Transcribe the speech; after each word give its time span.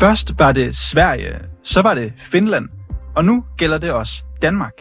Først 0.00 0.38
var 0.38 0.52
det 0.52 0.76
Sverige, 0.76 1.38
så 1.64 1.82
var 1.82 1.94
det 1.94 2.12
Finland, 2.16 2.68
og 3.16 3.24
nu 3.24 3.44
gælder 3.58 3.78
det 3.78 3.92
også 3.92 4.22
Danmark. 4.42 4.72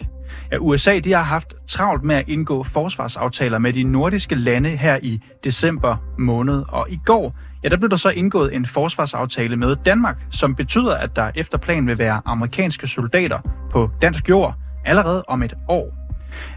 Ja, 0.52 0.58
USA 0.58 1.00
de 1.00 1.14
har 1.14 1.24
haft 1.24 1.54
travlt 1.68 2.04
med 2.04 2.16
at 2.16 2.24
indgå 2.28 2.64
forsvarsaftaler 2.64 3.60
med 3.60 3.74
de 3.74 3.84
nordiske 3.84 4.36
lande 4.36 4.70
her 4.70 5.00
i 5.02 5.20
december 5.44 5.98
måned, 6.18 6.64
og 6.70 6.88
i 6.90 6.98
går 7.06 7.36
ja, 7.64 7.70
der 7.70 7.78
blev 7.78 7.90
der 7.90 7.98
så 7.98 8.10
indgået 8.10 8.56
en 8.56 8.66
forsvarsaftale 8.66 9.56
med 9.56 9.76
Danmark, 9.86 10.18
som 10.32 10.56
betyder, 10.56 10.96
at 10.96 11.16
der 11.16 11.32
efter 11.36 11.58
planen 11.58 11.88
vil 11.88 11.98
være 11.98 12.22
amerikanske 12.26 12.88
soldater 12.88 13.40
på 13.72 13.90
dansk 14.02 14.30
jord 14.30 14.56
allerede 14.86 15.24
om 15.28 15.44
et 15.44 15.54
år. 15.68 15.94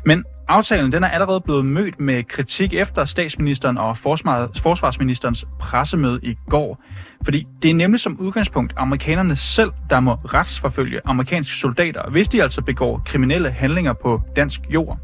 Men 0.05 0.25
aftalen 0.53 0.93
den 0.93 1.05
er 1.05 1.09
allerede 1.09 1.41
blevet 1.41 1.65
mødt 1.65 2.01
med 2.01 2.25
kritik 2.25 2.75
efter 2.75 3.05
statsministeren 3.05 3.79
og 3.79 3.97
forsvarsministerens 3.99 5.45
pressemøde 5.61 6.21
i 6.23 6.37
går. 6.49 6.83
Fordi 7.25 7.47
det 7.63 7.71
er 7.71 7.75
nemlig 7.75 8.01
som 8.01 8.21
udgangspunkt 8.21 8.73
amerikanerne 8.77 9.37
selv, 9.37 9.71
der 9.91 10.01
må 10.01 10.13
retsforfølge 10.15 11.01
amerikanske 11.05 11.53
soldater, 11.53 12.11
hvis 12.11 12.29
de 12.29 12.43
altså 12.43 12.63
begår 12.63 13.03
kriminelle 13.07 13.51
handlinger 13.51 13.93
på 13.93 14.21
dansk 14.37 14.61
jord. 14.69 14.99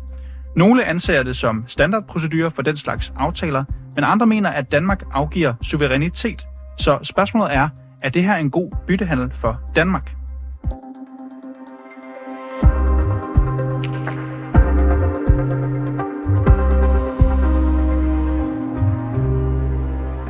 Nogle 0.56 0.84
anser 0.84 1.22
det 1.22 1.36
som 1.36 1.64
standardprocedurer 1.66 2.48
for 2.48 2.62
den 2.62 2.76
slags 2.76 3.12
aftaler, 3.16 3.64
men 3.94 4.04
andre 4.04 4.26
mener, 4.26 4.50
at 4.50 4.72
Danmark 4.72 5.02
afgiver 5.12 5.54
suverænitet. 5.62 6.42
Så 6.78 6.98
spørgsmålet 7.02 7.54
er, 7.54 7.68
er 8.02 8.08
det 8.08 8.22
her 8.22 8.36
en 8.36 8.50
god 8.50 8.70
byttehandel 8.86 9.30
for 9.34 9.60
Danmark? 9.76 10.17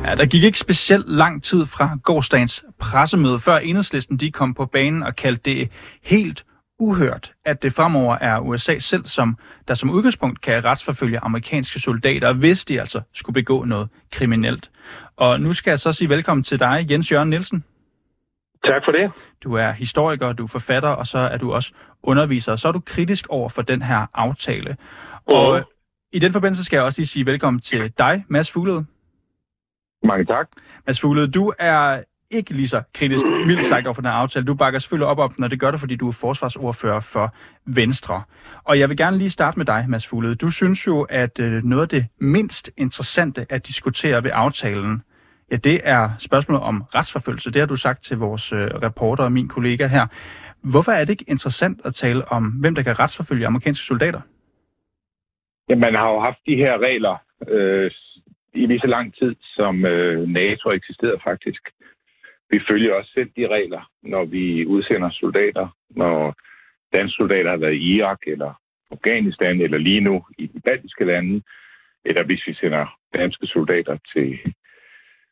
Ja, 0.09 0.15
der 0.15 0.25
gik 0.25 0.43
ikke 0.43 0.59
specielt 0.59 1.09
lang 1.09 1.43
tid 1.43 1.65
fra 1.65 1.97
gårdsdagens 2.03 2.65
pressemøde, 2.79 3.39
før 3.39 3.57
enhedslisten 3.57 4.17
de 4.17 4.31
kom 4.31 4.53
på 4.53 4.65
banen 4.65 5.03
og 5.03 5.15
kaldte 5.15 5.51
det 5.51 5.71
helt 6.03 6.45
uhørt, 6.79 7.33
at 7.45 7.63
det 7.63 7.73
fremover 7.73 8.17
er 8.21 8.39
USA 8.39 8.79
selv, 8.79 9.07
som 9.07 9.37
der 9.67 9.73
som 9.73 9.89
udgangspunkt 9.89 10.41
kan 10.41 10.65
retsforfølge 10.65 11.19
amerikanske 11.19 11.79
soldater, 11.79 12.33
hvis 12.33 12.65
de 12.65 12.79
altså 12.79 13.01
skulle 13.13 13.33
begå 13.33 13.63
noget 13.63 13.89
kriminelt. 14.11 14.71
Og 15.17 15.41
nu 15.41 15.53
skal 15.53 15.71
jeg 15.71 15.79
så 15.79 15.93
sige 15.93 16.09
velkommen 16.09 16.43
til 16.43 16.59
dig, 16.59 16.87
Jens 16.89 17.11
Jørgen 17.11 17.29
Nielsen. 17.29 17.63
Tak 18.65 18.81
for 18.85 18.91
det. 18.91 19.11
Du 19.43 19.53
er 19.53 19.71
historiker, 19.71 20.33
du 20.33 20.43
er 20.43 20.47
forfatter, 20.47 20.89
og 20.89 21.07
så 21.07 21.17
er 21.17 21.37
du 21.37 21.53
også 21.53 21.71
underviser. 22.03 22.55
Så 22.55 22.67
er 22.67 22.71
du 22.71 22.79
kritisk 22.85 23.27
over 23.27 23.49
for 23.49 23.61
den 23.61 23.81
her 23.81 24.05
aftale. 24.13 24.77
Og 25.25 25.51
uh. 25.51 25.61
i 26.13 26.19
den 26.19 26.33
forbindelse 26.33 26.63
skal 26.63 26.77
jeg 26.77 26.83
også 26.83 26.99
lige 26.99 27.07
sige 27.07 27.25
velkommen 27.25 27.61
til 27.61 27.93
dig, 27.97 28.25
Mads 28.27 28.51
Fuglede. 28.51 28.85
Mange 30.03 30.25
tak. 30.25 30.47
Mads 30.87 31.01
Fuglede, 31.01 31.31
du 31.31 31.53
er 31.59 32.03
ikke 32.31 32.53
lige 32.53 32.67
så 32.67 32.81
kritisk, 32.93 33.25
vildt 33.25 33.65
sagt 33.65 33.87
over 33.87 33.93
for 33.93 34.01
den 34.01 34.11
her 34.11 34.17
aftale. 34.17 34.45
Du 34.45 34.53
bakker 34.53 34.79
selvfølgelig 34.79 35.07
op 35.07 35.19
om 35.19 35.31
den, 35.31 35.43
og 35.43 35.51
det 35.51 35.59
gør 35.59 35.71
du, 35.71 35.77
fordi 35.77 35.95
du 35.95 36.07
er 36.07 36.11
forsvarsordfører 36.11 36.99
for 36.99 37.35
Venstre. 37.65 38.23
Og 38.63 38.79
jeg 38.79 38.89
vil 38.89 38.97
gerne 38.97 39.17
lige 39.17 39.29
starte 39.29 39.59
med 39.59 39.65
dig, 39.65 39.85
Mads 39.87 40.07
Fuglede. 40.07 40.35
Du 40.35 40.49
synes 40.49 40.87
jo, 40.87 41.01
at 41.01 41.39
øh, 41.39 41.63
noget 41.63 41.81
af 41.81 41.89
det 41.89 42.05
mindst 42.19 42.71
interessante 42.77 43.45
at 43.49 43.67
diskutere 43.67 44.23
ved 44.23 44.31
aftalen, 44.33 45.03
ja, 45.51 45.55
det 45.55 45.81
er 45.83 46.09
spørgsmålet 46.19 46.63
om 46.63 46.83
retsforfølgelse. 46.95 47.51
Det 47.51 47.59
har 47.59 47.67
du 47.67 47.75
sagt 47.75 48.03
til 48.03 48.17
vores 48.17 48.53
øh, 48.53 48.59
reporter 48.59 49.23
og 49.23 49.31
min 49.31 49.47
kollega 49.47 49.87
her. 49.87 50.07
Hvorfor 50.63 50.91
er 50.91 50.99
det 50.99 51.09
ikke 51.09 51.25
interessant 51.27 51.81
at 51.85 51.93
tale 51.93 52.25
om, 52.31 52.43
hvem 52.45 52.75
der 52.75 52.83
kan 52.83 52.99
retsforfølge 52.99 53.47
amerikanske 53.47 53.85
soldater? 53.85 54.21
Ja, 55.69 55.75
man 55.75 55.95
har 55.95 56.11
jo 56.11 56.19
haft 56.19 56.37
de 56.45 56.55
her 56.55 56.77
regler 56.77 57.17
øh, 57.47 57.91
i 58.53 58.65
lige 58.65 58.79
så 58.79 58.87
lang 58.87 59.15
tid, 59.15 59.35
som 59.55 59.85
øh, 59.85 60.27
NATO 60.27 60.71
eksisterede 60.71 61.19
faktisk. 61.23 61.61
Vi 62.49 62.59
følger 62.69 62.93
også 62.93 63.11
selv 63.13 63.29
de 63.37 63.47
regler, 63.47 63.91
når 64.03 64.25
vi 64.25 64.65
udsender 64.65 65.09
soldater, 65.09 65.67
når 65.89 66.35
danske 66.93 67.15
soldater 67.15 67.49
har 67.49 67.57
været 67.57 67.73
i 67.73 67.95
Irak 67.95 68.19
eller 68.27 68.53
Afghanistan, 68.91 69.61
eller 69.61 69.77
lige 69.77 70.01
nu 70.01 70.25
i 70.37 70.45
de 70.45 70.59
baltiske 70.59 71.05
lande, 71.05 71.41
eller 72.05 72.23
hvis 72.23 72.47
vi 72.47 72.53
sender 72.53 72.97
danske 73.13 73.47
soldater 73.47 73.97
til, 74.13 74.39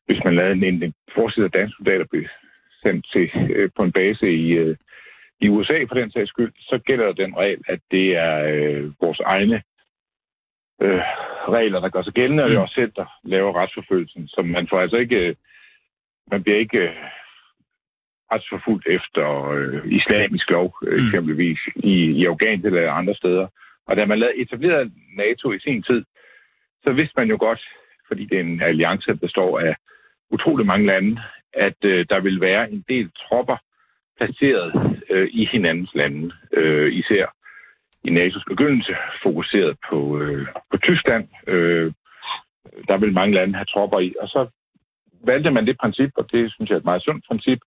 hvis 0.06 0.24
man 0.26 0.36
lavede 0.36 0.68
en, 0.68 0.84
en 0.84 0.94
forside 1.14 1.46
af 1.46 1.52
danske 1.52 1.76
soldater 1.78 2.06
blev 2.12 2.26
sendt 2.84 3.08
til, 3.14 3.32
øh, 3.56 3.70
på 3.76 3.84
en 3.84 3.92
base 3.92 4.28
i, 4.28 4.58
øh, 4.58 4.76
i 5.42 5.50
USA 5.50 5.84
for 5.88 5.96
den 5.96 6.12
sags 6.12 6.30
skyld, 6.30 6.54
så 6.60 6.80
gælder 6.86 7.12
den 7.14 7.38
regel, 7.38 7.62
at 7.68 7.80
det 7.92 8.16
er 8.16 8.36
øh, 8.54 8.92
vores 9.02 9.20
egne 9.20 9.62
øh, 10.82 11.02
regler, 11.50 11.80
der 11.80 11.90
gør 11.90 12.02
sig 12.02 12.14
gældende, 12.14 12.44
og 12.44 12.50
det 12.50 12.58
er 12.58 12.62
også 12.62 12.76
selv, 12.76 12.92
der 12.96 13.06
laver 13.24 13.62
retsforfølgelsen. 13.62 14.28
Så 14.28 14.42
man 14.42 14.68
får 14.68 14.80
altså 14.80 14.98
ikke, 14.98 15.36
man 16.32 16.44
bliver 16.44 16.58
ikke 16.58 16.78
øh, 16.78 16.96
retsforfulgt 18.32 18.88
efter 18.88 19.50
øh, 19.50 19.92
islamisk 19.92 20.50
lov, 20.50 20.78
øh, 20.88 21.00
mm. 21.00 21.06
eksempelvis 21.06 21.60
i, 21.76 21.96
i 22.20 22.26
Afghanistan 22.26 22.74
eller 22.74 22.92
andre 22.92 23.16
steder. 23.16 23.48
Og 23.88 23.98
da 23.98 24.06
man 24.06 24.24
etableret 24.36 24.94
NATO 25.18 25.52
i 25.52 25.60
sin 25.60 25.84
tid, 25.84 26.04
så 26.84 26.92
vidste 26.92 27.14
man 27.18 27.30
jo 27.30 27.38
godt, 27.40 27.62
fordi 28.08 28.26
det 28.26 28.38
er 28.38 28.42
en 28.42 28.62
alliance, 28.62 29.08
der 29.08 29.16
består 29.16 29.60
af 29.60 29.76
utrolig 30.32 30.66
mange 30.66 30.86
lande, 30.86 31.22
at 31.54 31.78
øh, 31.84 32.06
der 32.10 32.20
vil 32.20 32.42
være 32.42 32.72
en 32.72 32.84
del 32.90 33.12
tropper 33.12 33.58
placeret 34.18 34.98
øh, 35.10 35.30
i 35.32 35.46
hinandens 35.52 35.92
lande, 35.96 36.32
øh, 36.54 36.94
især 36.94 37.37
i 38.04 38.10
NATO's 38.10 38.44
begyndelse 38.48 38.94
fokuseret 39.24 39.78
på, 39.90 40.20
øh, 40.20 40.48
på 40.72 40.78
Tyskland. 40.78 41.28
Øh, 41.48 41.94
der 42.88 42.98
vil 42.98 43.14
mange 43.14 43.36
lande 43.36 43.54
have 43.54 43.66
tropper 43.66 44.00
i. 44.00 44.14
Og 44.22 44.28
så 44.28 44.48
valgte 45.26 45.52
man 45.52 45.68
det 45.68 45.78
princip, 45.82 46.12
og 46.18 46.32
det 46.32 46.54
synes 46.54 46.70
jeg 46.70 46.76
er 46.76 46.80
et 46.80 46.86
meget 46.92 47.04
sundt 47.04 47.26
princip, 47.28 47.60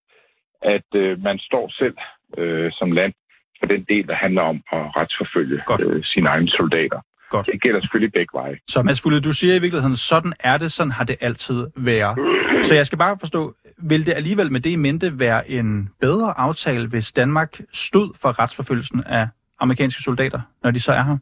at 0.62 0.88
øh, 0.94 1.22
man 1.22 1.38
står 1.38 1.70
selv 1.80 1.96
øh, 2.38 2.70
som 2.72 2.92
land 2.92 3.12
for 3.58 3.66
den 3.66 3.84
del, 3.88 4.06
der 4.08 4.14
handler 4.14 4.42
om 4.42 4.56
at 4.72 4.96
retsforfølge 4.96 5.62
øh, 5.86 6.04
sine 6.04 6.28
egne 6.28 6.48
soldater. 6.48 7.00
Godt. 7.30 7.47
Det 7.47 7.62
gælder 7.62 7.80
selvfølgelig 7.80 8.12
begge 8.12 8.30
veje. 8.34 8.56
Så 8.68 8.82
Mads 8.82 9.00
Fulle, 9.00 9.20
du 9.20 9.32
siger 9.32 9.54
i 9.54 9.58
virkeligheden, 9.58 9.97
sådan 9.97 10.32
er 10.41 10.58
det, 10.58 10.72
sådan 10.72 10.91
har 10.91 11.04
det 11.04 11.16
altid 11.20 11.66
været. 11.76 12.18
Så 12.66 12.74
jeg 12.74 12.86
skal 12.86 12.98
bare 12.98 13.16
forstå, 13.20 13.54
vil 13.78 14.06
det 14.06 14.12
alligevel 14.12 14.52
med 14.52 14.60
det 14.60 14.70
i 14.70 14.76
mente 14.76 15.18
være 15.18 15.50
en 15.50 15.88
bedre 16.00 16.38
aftale, 16.38 16.88
hvis 16.88 17.12
Danmark 17.12 17.60
stod 17.72 18.14
for 18.22 18.38
retsforfølgelsen 18.38 19.02
af 19.06 19.28
amerikanske 19.60 20.03
soldater, 20.03 20.41
når 20.62 20.71
de 20.71 20.81
så 20.81 20.93
er 20.93 21.03
her? 21.03 21.19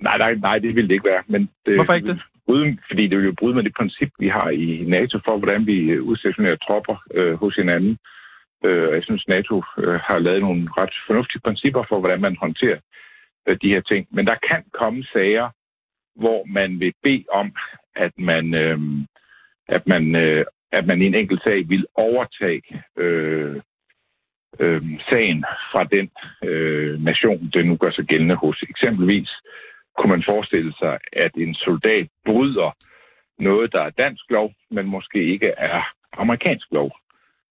Nej, 0.00 0.18
nej, 0.18 0.34
nej, 0.34 0.58
det 0.58 0.74
vil 0.76 0.88
det 0.88 0.94
ikke 0.94 1.08
være. 1.08 1.22
Men 1.26 1.50
det, 1.66 1.74
Hvorfor 1.74 1.94
ikke 1.94 2.06
det? 2.06 2.20
Bryde, 2.46 2.78
fordi 2.90 3.06
det 3.06 3.18
vil 3.18 3.26
jo 3.26 3.34
bryde 3.38 3.54
med 3.54 3.62
det 3.62 3.74
princip, 3.76 4.10
vi 4.18 4.28
har 4.28 4.50
i 4.50 4.84
NATO 4.88 5.18
for, 5.24 5.38
hvordan 5.38 5.66
vi 5.66 5.78
øh, 5.78 6.02
udstationerer 6.02 6.56
tropper 6.56 6.96
øh, 7.14 7.34
hos 7.34 7.54
hinanden. 7.54 7.98
Øh, 8.64 8.94
jeg 8.94 9.02
synes, 9.02 9.28
NATO 9.28 9.62
øh, 9.78 9.94
har 9.94 10.18
lavet 10.18 10.40
nogle 10.40 10.68
ret 10.76 10.94
fornuftige 11.06 11.40
principper 11.40 11.84
for, 11.88 12.00
hvordan 12.00 12.20
man 12.20 12.36
håndterer 12.40 12.78
øh, 13.48 13.56
de 13.62 13.68
her 13.68 13.80
ting. 13.80 14.06
Men 14.10 14.26
der 14.26 14.36
kan 14.48 14.64
komme 14.72 15.04
sager, 15.12 15.48
hvor 16.16 16.44
man 16.46 16.80
vil 16.80 16.92
bede 17.02 17.24
om, 17.32 17.52
at 17.96 18.12
man, 18.18 18.54
øh, 18.54 18.78
at 19.68 19.86
man, 19.86 20.14
øh, 20.16 20.44
at 20.72 20.86
man 20.86 21.02
i 21.02 21.06
en 21.06 21.14
enkelt 21.14 21.42
sag 21.42 21.68
vil 21.68 21.86
overtage 21.94 22.62
øh, 22.96 23.60
øh, 24.60 24.82
sagen 25.10 25.44
fra 25.72 25.84
den 25.84 26.10
øh, 26.44 27.04
nation, 27.04 27.50
den 27.54 27.66
nu 27.66 27.76
gør 27.76 27.90
sig 27.90 28.04
gældende 28.04 28.34
hos. 28.34 28.64
Eksempelvis 28.68 29.30
kunne 29.98 30.10
man 30.10 30.24
forestille 30.26 30.72
sig, 30.78 30.98
at 31.12 31.30
en 31.34 31.54
soldat 31.54 32.06
bryder 32.26 32.76
noget, 33.38 33.72
der 33.72 33.82
er 33.82 33.90
dansk 33.90 34.24
lov, 34.30 34.52
men 34.70 34.86
måske 34.86 35.24
ikke 35.24 35.52
er 35.56 35.82
amerikansk 36.12 36.66
lov. 36.70 36.90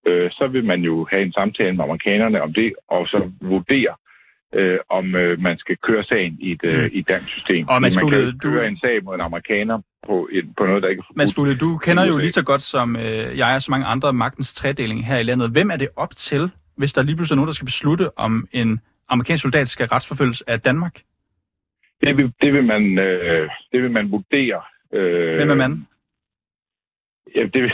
Øh, 0.07 0.31
så 0.31 0.47
vil 0.47 0.65
man 0.65 0.81
jo 0.81 1.07
have 1.11 1.21
en 1.21 1.33
samtale 1.33 1.75
med 1.75 1.83
amerikanerne 1.83 2.41
om 2.41 2.53
det, 2.53 2.73
og 2.87 3.07
så 3.07 3.31
vurdere, 3.41 3.95
øh, 4.53 4.79
om 4.89 5.15
øh, 5.15 5.39
man 5.39 5.57
skal 5.57 5.77
køre 5.77 6.03
sagen 6.03 6.37
i 6.39 6.51
et, 6.51 6.63
øh, 6.63 6.83
mm. 6.83 6.89
i 6.93 6.99
et 6.99 7.09
dansk 7.09 7.29
system. 7.29 7.67
Og 7.67 7.81
man 7.81 7.91
Fugle, 7.99 8.17
kan 8.17 8.39
køre 8.39 8.63
du... 8.63 8.67
en 8.67 8.77
sag 8.77 9.03
mod 9.03 9.15
en 9.15 9.21
amerikaner 9.21 9.81
på, 10.07 10.29
en, 10.31 10.53
på 10.57 10.65
noget, 10.65 10.83
der 10.83 10.89
ikke 10.89 10.99
er 10.99 11.03
forbudt. 11.03 11.17
Mads 11.17 11.35
Fugle, 11.35 11.57
du 11.57 11.77
kender 11.77 12.05
jo 12.05 12.17
lige 12.17 12.31
så 12.31 12.43
godt 12.43 12.61
som 12.61 12.95
øh, 12.95 13.37
jeg 13.37 13.55
og 13.55 13.61
så 13.61 13.71
mange 13.71 13.85
andre 13.85 14.13
magtens 14.13 14.53
tredeling 14.53 15.05
her 15.05 15.17
i 15.17 15.23
landet. 15.23 15.49
Hvem 15.49 15.69
er 15.69 15.77
det 15.77 15.89
op 15.95 16.15
til 16.15 16.51
hvis 16.77 16.93
der 16.93 17.03
lige 17.03 17.15
pludselig 17.15 17.35
er 17.35 17.35
nogen, 17.35 17.47
der 17.47 17.53
skal 17.53 17.65
beslutte, 17.65 18.19
om 18.19 18.47
en 18.51 18.81
amerikansk 19.09 19.41
soldat 19.41 19.67
skal 19.69 19.87
retsforfølges 19.87 20.41
af 20.41 20.61
Danmark? 20.61 21.01
Det 22.01 22.17
vil, 22.17 22.33
det 22.41 22.53
vil, 22.53 22.63
man, 22.63 22.97
øh, 22.97 23.49
det 23.71 23.83
vil 23.83 23.91
man 23.91 24.11
vurdere. 24.11 24.61
Øh, 24.93 25.35
Hvem 25.35 25.49
er 25.49 25.55
man? 25.55 25.87
Ja, 27.35 27.43
det 27.53 27.63
vil, 27.63 27.71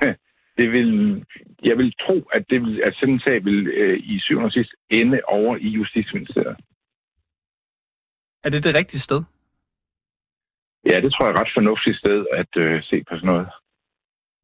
det 0.58 0.72
vil, 0.72 1.24
jeg 1.62 1.78
vil 1.78 1.94
tro, 2.00 2.28
at, 2.32 2.50
det 2.50 2.62
vil, 2.62 2.82
at 2.84 2.94
sådan 2.94 3.14
en 3.14 3.20
sag 3.20 3.44
vil 3.44 3.66
øh, 3.66 3.98
i 3.98 4.20
syvende 4.20 4.46
og 4.46 4.52
sidst 4.52 4.74
ende 4.90 5.20
over 5.24 5.56
i 5.56 5.68
Justitsministeriet. 5.68 6.56
Er 8.44 8.50
det 8.50 8.64
det 8.64 8.74
rigtige 8.74 9.00
sted? 9.00 9.22
Ja, 10.84 11.00
det 11.00 11.12
tror 11.12 11.24
jeg 11.24 11.32
er 11.32 11.36
et 11.36 11.40
ret 11.40 11.54
fornuftigt 11.54 11.98
sted 11.98 12.26
at 12.32 12.56
øh, 12.56 12.82
se 12.82 13.04
på 13.08 13.14
sådan 13.14 13.26
noget. 13.26 13.48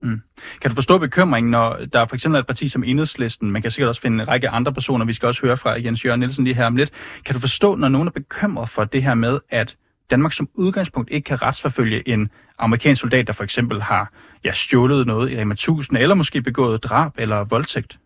Mm. 0.05 0.21
Kan 0.61 0.71
du 0.71 0.75
forstå 0.75 0.99
bekymringen, 0.99 1.51
når 1.51 1.79
der 1.93 2.07
for 2.07 2.15
eksempel 2.15 2.37
er 2.37 2.41
et 2.41 2.47
parti 2.47 2.69
som 2.69 2.85
Enhedslisten, 2.85 3.51
man 3.51 3.63
kan 3.63 3.71
sikkert 3.71 3.89
også 3.89 4.01
finde 4.01 4.23
en 4.23 4.29
række 4.29 4.49
andre 4.49 4.73
personer, 4.73 5.05
vi 5.05 5.13
skal 5.13 5.27
også 5.27 5.47
høre 5.47 5.57
fra 5.57 5.71
Jens 5.85 6.05
Jørgen 6.05 6.21
Nielsen 6.21 6.45
lige 6.45 6.55
her 6.55 6.67
om 6.67 6.77
lidt. 6.77 6.91
Kan 7.27 7.35
du 7.35 7.41
forstå, 7.41 7.75
når 7.75 7.89
nogen 7.89 8.09
er 8.09 8.13
bekymret 8.13 8.69
for 8.69 8.85
det 8.85 9.03
her 9.03 9.15
med, 9.15 9.41
at 9.51 9.77
Danmark 10.11 10.33
som 10.33 10.49
udgangspunkt 10.59 11.11
ikke 11.11 11.25
kan 11.25 11.43
retsforfølge 11.43 12.09
en 12.09 12.31
amerikansk 12.59 13.01
soldat, 13.01 13.27
der 13.27 13.33
for 13.33 13.45
eksempel 13.45 13.83
har 13.83 14.13
ja, 14.45 14.53
stjålet 14.53 15.07
noget 15.07 15.31
i 15.31 15.41
Rema 15.41 15.53
1000, 15.53 15.99
eller 15.99 16.15
måske 16.15 16.43
begået 16.43 16.85
drab 16.85 17.13
eller 17.19 17.45
voldtægt? 17.45 17.99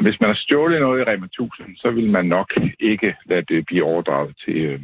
Hvis 0.00 0.20
man 0.20 0.28
har 0.30 0.36
stjålet 0.36 0.80
noget 0.80 1.00
i 1.00 1.04
Rema 1.04 1.26
1000, 1.26 1.76
så 1.76 1.90
vil 1.90 2.10
man 2.10 2.26
nok 2.26 2.52
ikke 2.80 3.14
lade 3.26 3.44
det 3.48 3.66
blive 3.66 3.84
overdraget 3.84 4.36
til, 4.44 4.56
øh, 4.56 4.80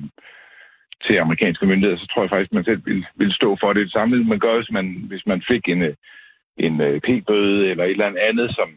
til 1.05 1.17
amerikanske 1.17 1.67
myndigheder. 1.67 1.99
Så 1.99 2.07
tror 2.07 2.23
jeg 2.23 2.31
faktisk, 2.31 2.51
at 2.51 2.55
man 2.55 2.65
selv 2.65 2.83
vil, 2.85 3.07
vil 3.17 3.33
stå 3.33 3.57
for 3.61 3.73
det. 3.73 3.83
Det 3.83 3.93
samme 3.93 4.25
man 4.25 4.39
gør, 4.39 4.57
hvis 4.57 4.71
man, 4.71 5.05
hvis 5.09 5.27
man 5.27 5.43
fik 5.49 5.69
en, 5.69 5.83
øh, 5.83 5.95
en 6.57 6.81
øh, 6.81 7.01
p-bøde 7.01 7.71
eller 7.71 7.85
et 7.85 7.91
eller 7.91 8.13
andet, 8.29 8.55
som, 8.55 8.69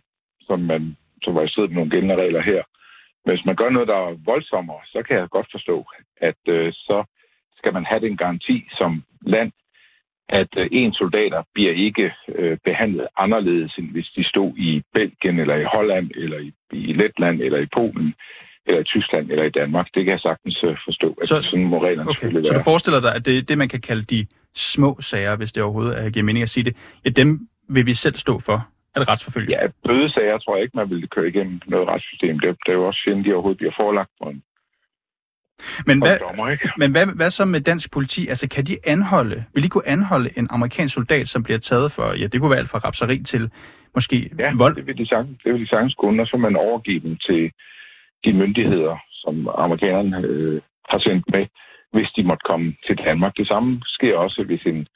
som, 0.42 0.60
man, 0.60 0.98
som 1.24 1.36
var 1.36 1.44
i 1.44 1.48
strid 1.48 1.68
med 1.68 1.76
nogle 1.76 1.92
gældende 1.92 2.16
regler 2.16 2.42
her. 2.42 2.64
Men 3.26 3.36
hvis 3.36 3.46
man 3.46 3.56
gør 3.56 3.70
noget, 3.70 3.88
der 3.88 3.96
er 3.96 4.24
voldsommere, 4.26 4.82
så 4.86 5.04
kan 5.08 5.18
jeg 5.18 5.30
godt 5.30 5.48
forstå, 5.52 5.86
at 6.18 6.42
øh, 6.48 6.74
så 6.74 7.04
skal 7.58 7.74
man 7.74 7.86
have 7.86 8.00
den 8.00 8.18
garanti 8.18 8.68
som 8.78 9.04
land, 9.26 9.52
at 10.30 10.48
øh, 10.58 10.68
en 10.72 10.94
soldater 10.94 11.44
bliver 11.54 11.74
ikke 11.74 12.14
øh, 12.28 12.58
behandlet 12.66 13.08
anderledes, 13.18 13.76
end 13.78 13.92
hvis 13.92 14.10
de 14.16 14.24
stod 14.24 14.54
i 14.58 14.82
Belgien, 14.94 15.40
eller 15.40 15.56
i 15.56 15.64
Holland, 15.64 16.12
eller 16.16 16.40
i, 16.40 16.52
i 16.72 16.94
Letland, 16.94 17.42
eller 17.42 17.60
i 17.60 17.68
Polen, 17.74 18.14
eller 18.66 18.82
i 18.82 18.84
Tyskland, 18.84 19.32
eller 19.32 19.44
i 19.44 19.50
Danmark. 19.50 19.88
Det 19.94 20.06
kan 20.06 20.12
jeg 20.12 20.20
sagtens 20.20 20.64
øh, 20.64 20.78
forstå, 20.86 21.16
at 21.22 21.28
så, 21.28 21.42
sådan 21.42 21.64
må 21.64 21.84
reglerne 21.84 22.10
okay. 22.10 22.20
selvfølgelig 22.20 22.40
være. 22.40 22.46
Så 22.46 22.54
du 22.54 22.72
forestiller 22.72 23.02
dig, 23.02 23.16
at 23.16 23.26
det, 23.26 23.50
det, 23.50 23.58
man 23.58 23.70
kan 23.70 23.82
kalde 23.82 24.04
de 24.04 24.28
små 24.56 25.02
sager, 25.02 25.36
hvis 25.36 25.52
det 25.52 25.64
overhovedet 25.64 26.06
er, 26.06 26.10
giver 26.10 26.24
mening 26.24 26.44
at 26.44 26.50
sige 26.50 26.64
det, 26.64 26.76
ja, 27.06 27.10
dem 27.10 27.48
vil 27.76 27.86
vi 27.86 27.94
selv 27.94 28.16
stå 28.16 28.40
for 28.40 28.68
at 28.96 29.08
retsforfølge? 29.10 29.50
Ja, 29.56 29.68
bødesager 29.88 30.38
tror 30.38 30.56
jeg 30.56 30.64
ikke, 30.64 30.78
man 30.78 30.90
vil 30.90 31.10
køre 31.10 31.28
igennem 31.28 31.62
noget 31.68 31.88
retssystem. 31.88 32.40
Det, 32.40 32.50
det 32.66 32.72
er 32.72 32.78
jo 32.80 32.88
også 32.88 33.00
sjældent, 33.04 33.26
de 33.26 33.34
overhovedet 33.34 33.58
bliver 33.58 33.74
forelagt 33.78 34.12
for 34.18 34.30
en 34.30 34.44
men 35.86 36.00
hvad, 36.00 36.18
dommer, 36.20 36.58
men 36.78 36.92
hvad, 36.92 37.06
hvad 37.16 37.30
så 37.30 37.46
med 37.46 37.62
dansk 37.62 37.92
politi? 37.92 38.28
Altså, 38.28 38.50
kan 38.50 38.64
de 38.64 38.78
anholde, 38.88 39.46
vil 39.54 39.64
de 39.64 39.70
kunne 39.70 39.88
anholde 39.88 40.30
en 40.38 40.48
amerikansk 40.50 40.94
soldat, 40.94 41.28
som 41.28 41.44
bliver 41.44 41.60
taget 41.60 41.92
for, 41.92 42.14
ja, 42.20 42.28
det 42.28 42.40
kunne 42.40 42.50
være 42.50 42.60
alt 42.60 42.70
fra 42.70 42.80
rapseri 42.80 43.24
til 43.24 43.52
måske 43.96 44.30
ja, 44.40 44.54
vold? 44.58 44.76
det 44.76 44.88
vil 44.88 44.98
de 44.98 45.08
sagtens, 45.08 45.38
det 45.44 45.54
vil 45.54 45.62
de 45.62 45.68
sagtens 45.68 45.94
kunne, 45.94 46.22
og 46.22 46.28
så 46.28 46.38
man 46.38 46.56
overgive 46.56 47.00
dem 47.00 47.18
til 47.18 47.52
de 48.26 48.34
myndigheder, 48.34 48.98
som 49.12 49.50
amerikanerne 49.58 50.28
øh, 50.28 50.62
har 50.90 51.00
sendt 51.00 51.26
med, 51.32 51.46
hvis 51.94 52.10
de 52.16 52.24
måtte 52.24 52.44
komme 52.46 52.76
til 52.88 52.98
Danmark. 52.98 53.38
Det 53.38 53.48
samme 53.48 53.82
sker 53.86 54.18
også, 54.18 54.44
hvis 54.44 54.66
en 54.66 54.88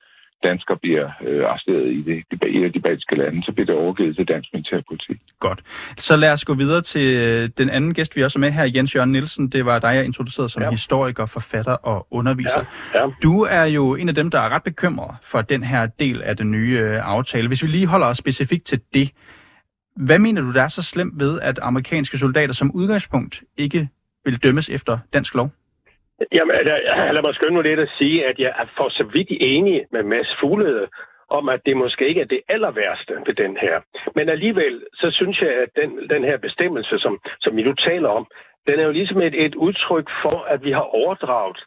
dansker 0.44 0.75
bliver 0.75 1.10
øh, 1.28 1.45
arresteret 1.45 1.92
i, 1.92 2.01
det, 2.01 2.48
i 2.48 2.57
et 2.57 2.66
af 2.66 2.74
de 2.74 2.80
baltiske 2.80 3.16
lande, 3.16 3.44
så 3.44 3.51
bliver 3.51 3.66
det 3.66 3.75
overgivet 3.75 4.16
til 4.16 4.28
dansk 4.28 4.50
militærpoliti. 4.54 5.13
Godt. 5.39 5.60
Så 5.98 6.16
lad 6.16 6.31
os 6.31 6.45
gå 6.45 6.54
videre 6.54 6.81
til 6.81 7.13
øh, 7.16 7.50
den 7.57 7.69
anden 7.69 7.94
gæst, 7.94 8.16
vi 8.16 8.24
også 8.24 8.39
er 8.39 8.42
med 8.42 8.51
her, 8.51 8.72
Jens 8.75 8.95
Jørgen 8.95 9.12
Nielsen. 9.12 9.50
Det 9.50 9.66
var 9.66 9.80
dig, 9.80 9.95
jeg 9.95 10.06
introducerede 10.06 10.50
som 10.50 10.63
ja. 10.63 10.69
historiker, 10.69 11.25
forfatter 11.25 11.74
og 11.74 12.07
underviser. 12.12 12.63
Ja. 12.94 13.01
Ja. 13.01 13.10
Du 13.24 13.42
er 13.42 13.63
jo 13.63 13.95
en 13.95 14.10
af 14.10 14.16
dem, 14.16 14.31
der 14.31 14.39
er 14.39 14.50
ret 14.50 14.63
bekymret 14.63 15.16
for 15.24 15.42
den 15.42 15.63
her 15.63 15.86
del 15.86 16.22
af 16.22 16.38
den 16.38 16.51
nye 16.51 16.80
øh, 16.80 17.00
aftale. 17.04 17.48
Hvis 17.48 17.63
vi 17.63 17.68
lige 17.68 17.88
holder 17.88 18.07
os 18.07 18.18
specifikt 18.18 18.66
til 18.66 18.81
det, 18.94 19.12
hvad 19.95 20.19
mener 20.19 20.42
du, 20.42 20.54
der 20.54 20.62
er 20.63 20.68
så 20.68 20.83
slemt 20.83 21.19
ved, 21.19 21.40
at 21.40 21.60
amerikanske 21.62 22.18
soldater 22.18 22.54
som 22.54 22.72
udgangspunkt 22.72 23.44
ikke 23.57 23.90
vil 24.25 24.44
dømmes 24.44 24.69
efter 24.69 25.00
dansk 25.13 25.36
lov? 25.36 25.51
Jamen, 26.31 26.56
lad, 26.66 26.74
altså, 26.74 27.12
lad 27.16 27.22
mig 27.22 27.36
skynde 27.36 27.54
nu 27.54 27.62
lidt 27.62 27.80
at 27.80 27.90
sige, 27.98 28.25
at 28.25 28.40
jeg 28.40 28.54
er 28.58 28.66
for 28.78 28.90
så 28.90 29.04
vidt 29.04 29.28
enig 29.31 29.86
med 29.92 30.04
Mads 30.04 30.36
Fuglede 30.40 30.88
om, 31.30 31.50
at 31.50 31.62
det 31.66 31.78
måske 31.78 32.08
ikke 32.08 32.22
er 32.22 32.25
det 32.25 32.42
aller 32.50 32.72
værste 32.72 33.14
ved 33.25 33.34
den 33.34 33.58
her. 33.58 33.81
Men 34.16 34.30
alligevel, 34.30 34.84
så 34.94 35.12
synes 35.12 35.42
jeg, 35.42 35.50
at 35.50 35.69
den, 35.75 36.10
den 36.10 36.24
her 36.24 36.38
bestemmelse, 36.38 37.00
som, 37.00 37.19
som 37.40 37.58
vi 37.58 37.64
nu 37.64 37.74
taler 37.74 38.10
om, 38.10 38.28
den 38.68 38.80
er 38.80 38.84
jo 38.84 38.92
ligesom 38.92 39.22
et, 39.22 39.46
et 39.46 39.56
udtryk 39.56 40.10
for, 40.22 40.38
at 40.44 40.64
vi 40.64 40.72
har 40.72 40.88
overdraget 41.02 41.58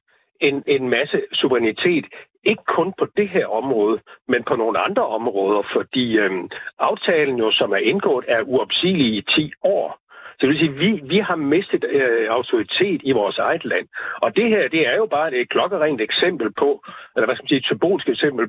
en, 0.40 0.62
en 0.66 0.88
masse 0.88 1.22
suverænitet, 1.32 2.06
ikke 2.44 2.62
kun 2.66 2.92
på 2.98 3.06
det 3.16 3.28
her 3.28 3.46
område, 3.46 4.00
men 4.28 4.44
på 4.44 4.56
nogle 4.56 4.78
andre 4.78 5.06
områder, 5.06 5.62
fordi 5.72 6.18
øhm, 6.18 6.50
aftalen 6.78 7.36
jo, 7.38 7.52
som 7.52 7.72
er 7.72 7.76
indgået, 7.76 8.24
er 8.28 8.42
uopsigelig 8.42 9.16
i 9.16 9.22
10 9.22 9.52
år. 9.62 9.98
Så 10.40 10.46
det 10.46 10.48
vil 10.48 10.58
sige, 10.58 10.78
vi, 10.84 11.00
vi 11.04 11.18
har 11.18 11.36
mistet 11.36 11.84
øh, 11.84 12.28
autoritet 12.30 13.00
i 13.04 13.12
vores 13.12 13.38
eget 13.38 13.64
land. 13.64 13.86
Og 14.22 14.36
det 14.36 14.48
her, 14.48 14.68
det 14.68 14.88
er 14.88 14.96
jo 14.96 15.06
bare 15.06 15.34
et 15.34 15.48
klokkerent 15.48 16.00
eksempel 16.00 16.52
på, 16.52 16.84
eller 17.16 17.26
hvad 17.26 17.36
skal 17.36 17.44
man 17.44 17.48
sige, 17.48 17.58
et 17.58 17.70
symbolsk 17.70 18.08
eksempel 18.08 18.46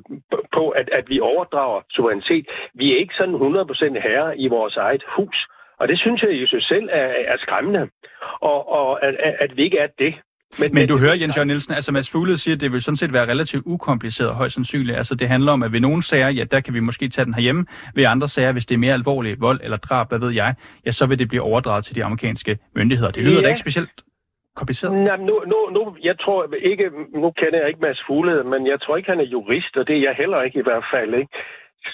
på, 0.52 0.68
at, 0.68 0.88
at 0.92 1.04
vi 1.08 1.20
overdrager 1.20 1.80
suverænitet. 1.90 2.46
Vi 2.74 2.92
er 2.92 2.98
ikke 2.98 3.14
sådan 3.14 3.34
100% 3.34 4.00
herre 4.08 4.38
i 4.38 4.48
vores 4.48 4.76
eget 4.76 5.04
hus. 5.16 5.46
Og 5.78 5.88
det 5.88 5.98
synes 5.98 6.22
jeg 6.22 6.32
i 6.32 6.46
sig 6.46 6.62
selv 6.62 6.88
er, 6.92 7.12
er 7.32 7.36
skræmmende. 7.36 7.88
Og, 8.40 8.72
og 8.78 9.04
at, 9.04 9.14
at 9.44 9.56
vi 9.56 9.62
ikke 9.62 9.78
er 9.78 9.88
det. 9.98 10.14
Men, 10.58 10.74
men 10.74 10.88
du 10.88 10.98
hører, 10.98 11.14
Jens 11.14 11.36
Jørgen 11.36 11.48
Nielsen, 11.48 11.74
altså 11.74 11.92
Mads 11.92 12.10
Fuglede 12.10 12.38
siger, 12.38 12.54
at 12.54 12.60
det 12.60 12.72
vil 12.72 12.82
sådan 12.82 12.96
set 12.96 13.12
være 13.12 13.26
relativt 13.26 13.62
ukompliceret 13.66 14.34
højst 14.34 14.54
sandsynligt. 14.54 14.96
Altså 14.96 15.14
det 15.14 15.28
handler 15.28 15.52
om, 15.52 15.62
at 15.62 15.72
ved 15.72 15.80
nogle 15.80 16.02
sager, 16.02 16.28
ja, 16.28 16.44
der 16.44 16.60
kan 16.60 16.74
vi 16.74 16.80
måske 16.80 17.08
tage 17.08 17.24
den 17.24 17.34
herhjemme. 17.34 17.66
Ved 17.94 18.04
andre 18.04 18.28
sager, 18.28 18.52
hvis 18.52 18.66
det 18.66 18.74
er 18.74 18.78
mere 18.78 18.94
alvorligt 18.94 19.40
vold 19.40 19.60
eller 19.62 19.76
drab, 19.76 20.08
hvad 20.08 20.18
ved 20.18 20.30
jeg, 20.30 20.54
ja, 20.86 20.90
så 20.90 21.06
vil 21.06 21.18
det 21.18 21.28
blive 21.28 21.42
overdraget 21.42 21.84
til 21.84 21.94
de 21.96 22.04
amerikanske 22.04 22.58
myndigheder. 22.76 23.10
Det 23.10 23.22
lyder 23.22 23.36
ja. 23.36 23.42
da 23.42 23.48
ikke 23.48 23.60
specielt 23.60 23.90
kompliceret? 24.56 24.92
Nej, 24.94 25.16
nu, 25.16 25.42
nu, 25.46 25.58
nu, 25.76 25.96
jeg 26.02 26.18
tror 26.18 26.54
ikke, 26.72 26.90
nu 27.14 27.30
kender 27.30 27.58
jeg 27.58 27.68
ikke 27.68 27.80
Mads 27.80 28.02
Fuglede, 28.06 28.44
men 28.44 28.66
jeg 28.66 28.80
tror 28.80 28.96
ikke, 28.96 29.10
han 29.10 29.20
er 29.20 29.24
jurist, 29.24 29.76
og 29.76 29.86
det 29.88 29.96
er 29.96 30.00
jeg 30.00 30.14
heller 30.18 30.42
ikke 30.42 30.58
i 30.58 30.62
hvert 30.62 30.84
fald, 30.92 31.14
ikke? 31.14 31.32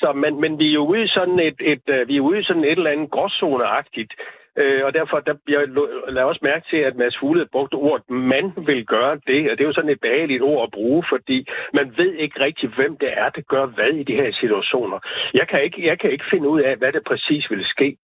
Så, 0.00 0.12
men, 0.12 0.40
men 0.40 0.58
vi 0.58 0.68
er 0.68 0.72
jo 0.72 0.86
ude 0.86 1.04
i 1.04 1.08
sådan 1.08 1.38
et, 1.38 1.58
et, 1.60 1.82
et 1.88 2.08
vi 2.08 2.16
er 2.16 2.20
ude 2.20 2.40
i 2.40 2.44
sådan 2.44 2.64
et 2.64 2.78
eller 2.78 2.90
andet 2.90 3.10
gråzoneagtigt 3.10 4.12
Øh, 4.60 4.84
og 4.84 4.94
derfor 4.94 5.20
der, 5.20 5.34
jeg 5.48 5.68
lader 6.08 6.26
også 6.26 6.40
mærke 6.42 6.66
til, 6.70 6.76
at 6.76 6.96
Mads 6.96 7.18
Fuglede 7.20 7.48
brugte 7.52 7.74
ordet, 7.74 8.10
man 8.10 8.52
vil 8.66 8.86
gøre 8.86 9.14
det. 9.26 9.50
Og 9.50 9.58
det 9.58 9.64
er 9.64 9.68
jo 9.68 9.78
sådan 9.78 9.90
et 9.90 10.00
behageligt 10.00 10.42
ord 10.42 10.62
at 10.62 10.70
bruge, 10.70 11.04
fordi 11.08 11.46
man 11.72 11.94
ved 11.96 12.12
ikke 12.14 12.40
rigtig, 12.40 12.68
hvem 12.68 12.96
det 12.96 13.10
er, 13.12 13.28
der 13.28 13.40
gør 13.40 13.66
hvad 13.66 13.92
i 13.92 14.02
de 14.02 14.14
her 14.14 14.32
situationer. 14.32 14.98
Jeg 15.34 15.48
kan 15.48 15.62
ikke, 15.62 15.86
jeg 15.86 15.98
kan 15.98 16.10
ikke 16.10 16.30
finde 16.30 16.48
ud 16.48 16.60
af, 16.60 16.76
hvad 16.76 16.92
det 16.92 17.02
præcis 17.06 17.50
vil 17.50 17.64
ske. 17.64 17.96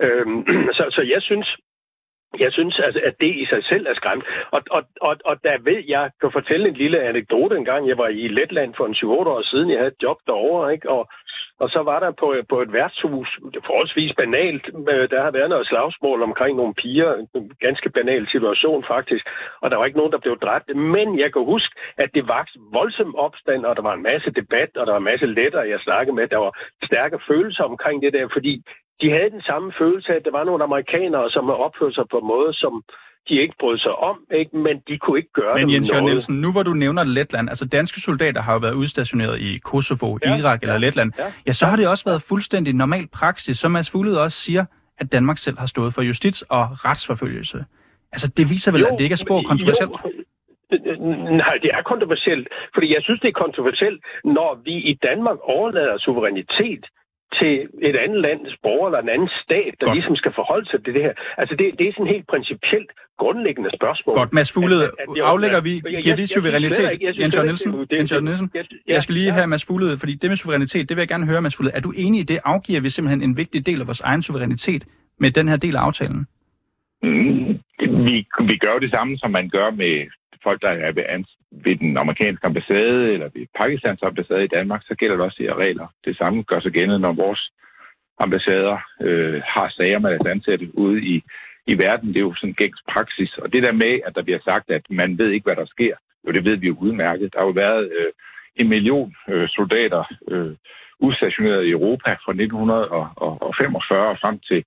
Øhm, 0.00 0.46
så, 0.76 0.84
så 0.90 1.02
jeg 1.02 1.22
synes, 1.22 1.56
jeg 2.38 2.52
synes, 2.52 2.80
altså, 2.80 3.00
at 3.04 3.14
det 3.20 3.34
i 3.42 3.46
sig 3.46 3.64
selv 3.64 3.86
er 3.86 3.94
skræmt. 3.94 4.24
Og, 4.50 4.62
og, 4.70 4.82
og, 5.00 5.16
og 5.24 5.36
der 5.44 5.58
ved 5.58 5.82
jeg, 5.88 6.10
kan 6.20 6.32
fortælle 6.32 6.68
en 6.68 6.74
lille 6.74 7.00
anekdote 7.00 7.56
en 7.56 7.64
gang. 7.64 7.88
Jeg 7.88 7.98
var 7.98 8.08
i 8.08 8.28
Letland 8.28 8.74
for 8.76 8.86
en 8.86 8.94
7-8 8.94 9.06
år 9.06 9.42
siden. 9.42 9.70
Jeg 9.70 9.78
havde 9.78 9.92
et 9.96 10.02
job 10.02 10.18
derovre, 10.26 10.72
ikke? 10.72 10.90
Og, 10.90 11.08
og 11.60 11.70
så 11.70 11.80
var 11.82 11.98
der 12.00 12.10
på, 12.10 12.32
øh, 12.32 12.44
på 12.48 12.62
et 12.62 12.72
værtshus, 12.72 13.28
forholdsvis 13.66 14.12
banalt, 14.16 14.66
øh, 14.92 15.10
der 15.10 15.22
har 15.22 15.30
været 15.30 15.50
noget 15.50 15.66
slagsmål 15.66 16.22
omkring 16.22 16.56
nogle 16.56 16.74
piger. 16.74 17.14
En 17.34 17.52
ganske 17.60 17.90
banal 17.90 18.28
situation 18.28 18.84
faktisk. 18.84 19.24
Og 19.62 19.70
der 19.70 19.76
var 19.76 19.84
ikke 19.84 19.98
nogen, 19.98 20.12
der 20.12 20.18
blev 20.24 20.38
dræbt. 20.38 20.76
Men 20.76 21.18
jeg 21.18 21.32
kan 21.32 21.44
huske, 21.44 21.74
at 21.96 22.10
det 22.14 22.28
var 22.28 22.48
voldsom 22.72 23.16
opstand, 23.16 23.64
og 23.64 23.76
der 23.76 23.82
var 23.82 23.94
en 23.94 24.02
masse 24.02 24.30
debat, 24.30 24.76
og 24.76 24.86
der 24.86 24.92
var 24.92 24.98
en 24.98 25.10
masse 25.12 25.26
letter, 25.26 25.62
jeg 25.62 25.80
snakkede 25.80 26.16
med. 26.16 26.28
Der 26.28 26.36
var 26.36 26.52
stærke 26.84 27.18
følelser 27.28 27.64
omkring 27.64 28.02
det 28.02 28.12
der, 28.12 28.28
fordi 28.32 28.62
de 29.00 29.10
havde 29.10 29.30
den 29.30 29.42
samme 29.42 29.72
følelse 29.78 30.12
af, 30.12 30.16
at 30.16 30.24
der 30.24 30.30
var 30.30 30.44
nogle 30.44 30.64
amerikanere, 30.64 31.30
som 31.30 31.50
opførte 31.50 31.94
sig 31.94 32.06
på 32.10 32.18
en 32.18 32.26
måde, 32.26 32.52
som 32.54 32.82
de 33.28 33.34
ikke 33.42 33.54
brød 33.60 33.78
sig 33.78 33.94
om, 33.94 34.18
ikke? 34.34 34.56
men 34.56 34.82
de 34.88 34.98
kunne 34.98 35.18
ikke 35.18 35.32
gøre 35.32 35.58
Men 35.58 35.70
Jens 35.70 35.92
Jørgen 35.92 36.04
Nielsen, 36.04 36.40
nu 36.40 36.52
hvor 36.52 36.62
du 36.62 36.72
nævner 36.72 37.04
Letland, 37.04 37.48
altså 37.48 37.68
danske 37.68 38.00
soldater 38.00 38.40
har 38.42 38.52
jo 38.52 38.58
været 38.58 38.74
udstationeret 38.74 39.40
i 39.40 39.58
Kosovo, 39.58 40.18
ja, 40.24 40.36
Irak 40.36 40.62
eller 40.62 40.74
ja, 40.74 40.78
Letland, 40.78 41.12
ja, 41.18 41.32
ja, 41.46 41.52
så 41.52 41.66
har 41.66 41.76
det 41.76 41.88
også 41.88 42.04
været 42.04 42.22
fuldstændig 42.22 42.74
normal 42.74 43.06
praksis, 43.06 43.58
som 43.58 43.70
Mads 43.70 43.90
Fuglede 43.90 44.22
også 44.22 44.38
siger, 44.38 44.64
at 44.98 45.12
Danmark 45.12 45.38
selv 45.38 45.58
har 45.58 45.66
stået 45.66 45.94
for 45.94 46.02
justits- 46.02 46.42
og 46.48 46.84
retsforfølgelse. 46.84 47.64
Altså 48.12 48.32
det 48.36 48.50
viser 48.50 48.72
vel, 48.72 48.80
jo, 48.80 48.86
at 48.86 48.92
det 48.98 49.04
ikke 49.04 49.12
er 49.12 49.24
spor 49.26 49.42
kontroversielt? 49.42 49.90
Jo. 49.90 50.10
Nej, 51.42 51.58
det 51.62 51.70
er 51.74 51.82
kontroversielt, 51.82 52.48
fordi 52.74 52.94
jeg 52.94 53.02
synes, 53.02 53.20
det 53.20 53.28
er 53.28 53.42
kontroversielt, 53.44 54.04
når 54.24 54.60
vi 54.64 54.74
i 54.92 54.94
Danmark 55.02 55.38
overlader 55.42 55.98
suverænitet 55.98 56.84
til 57.40 57.52
et 57.88 57.96
andet 58.04 58.20
lands 58.26 58.54
borger 58.62 58.86
eller 58.88 59.02
en 59.06 59.08
anden 59.16 59.30
stat, 59.44 59.72
der 59.80 59.86
Godt. 59.86 59.96
ligesom 59.96 60.16
skal 60.16 60.32
forholde 60.34 60.66
sig 60.70 60.84
til 60.84 60.94
det 60.94 61.02
her. 61.06 61.14
Altså 61.40 61.54
det, 61.58 61.66
det 61.78 61.84
er 61.88 61.92
sådan 61.92 62.12
helt 62.14 62.26
principielt 62.34 62.90
grundlæggende 63.18 63.70
spørgsmål. 63.78 64.14
Godt, 64.14 64.32
Mads 64.32 64.52
Fuglede, 64.52 64.84
aflægger 65.32 65.60
vi, 65.60 65.72
giver 66.04 66.16
vi 66.16 66.26
suverænitet? 66.26 66.88
Jens 67.20 67.36
Jørgen 67.36 67.46
Nielsen, 67.48 67.86
Jens 67.92 68.12
Jørgen 68.12 68.24
Nielsen, 68.24 68.50
jeg 68.86 69.02
skal 69.02 69.14
lige 69.14 69.30
have 69.30 69.46
Mads 69.46 69.64
Fuglede, 69.64 69.98
fordi 69.98 70.14
det 70.14 70.30
med 70.30 70.36
suverænitet, 70.36 70.88
det 70.88 70.96
vil 70.96 71.02
jeg 71.02 71.08
gerne 71.08 71.26
høre, 71.26 71.42
Mads 71.42 71.56
Fuglede. 71.56 71.76
Er 71.76 71.80
du 71.80 71.92
enig 71.96 72.20
i 72.20 72.22
det? 72.22 72.38
Afgiver 72.44 72.80
vi 72.80 72.90
simpelthen 72.90 73.22
en 73.22 73.36
vigtig 73.36 73.66
del 73.66 73.80
af 73.80 73.86
vores 73.86 74.00
egen 74.00 74.22
suverænitet 74.22 74.82
med 75.18 75.30
den 75.30 75.48
her 75.48 75.56
del 75.56 75.76
af 75.76 75.80
aftalen? 75.80 76.26
Mm, 77.02 77.60
vi, 78.06 78.16
vi 78.50 78.56
gør 78.56 78.78
det 78.78 78.90
samme, 78.90 79.18
som 79.18 79.30
man 79.30 79.48
gør 79.48 79.70
med 79.70 79.94
folk, 80.46 80.62
der 80.62 80.68
er 80.68 80.92
ved, 80.92 81.24
ved 81.64 81.76
den 81.76 81.96
amerikanske 81.96 82.46
ambassade 82.46 83.12
eller 83.14 83.28
ved 83.34 83.46
Pakistans 83.58 84.02
ambassade 84.02 84.44
i 84.44 84.54
Danmark, 84.56 84.82
så 84.84 84.94
gælder 84.94 85.16
det 85.16 85.24
også 85.24 85.36
de 85.38 85.48
her 85.48 85.58
regler. 85.58 85.86
Det 86.04 86.16
samme 86.16 86.42
gør 86.42 86.60
sig 86.60 86.72
gældende, 86.72 86.98
når 86.98 87.12
vores 87.12 87.50
ambassader 88.18 88.78
øh, 89.00 89.42
har 89.46 89.68
sager 89.68 89.98
med 89.98 90.10
deres 90.10 90.26
ansatte 90.26 90.78
ude 90.78 91.02
i, 91.02 91.22
i 91.66 91.78
verden. 91.78 92.08
Det 92.08 92.16
er 92.16 92.28
jo 92.30 92.34
sådan 92.34 92.54
gængs 92.54 92.80
praksis. 92.88 93.38
Og 93.38 93.52
det 93.52 93.62
der 93.62 93.72
med, 93.72 94.00
at 94.06 94.14
der 94.14 94.22
bliver 94.22 94.38
sagt, 94.44 94.70
at 94.70 94.82
man 94.90 95.18
ved 95.18 95.30
ikke, 95.30 95.44
hvad 95.44 95.56
der 95.56 95.66
sker, 95.66 95.94
jo 96.26 96.32
det 96.32 96.44
ved 96.44 96.56
vi 96.56 96.66
jo 96.66 96.76
udmærket. 96.80 97.32
Der 97.32 97.38
har 97.38 97.46
jo 97.46 97.52
været 97.52 97.92
øh, 97.98 98.12
en 98.56 98.68
million 98.68 99.14
øh, 99.28 99.48
soldater 99.48 100.04
øh, 100.30 100.52
udstationeret 100.98 101.64
i 101.64 101.70
Europa 101.70 102.10
fra 102.24 102.32
1945 102.32 104.16
frem 104.16 104.38
til 104.38 104.64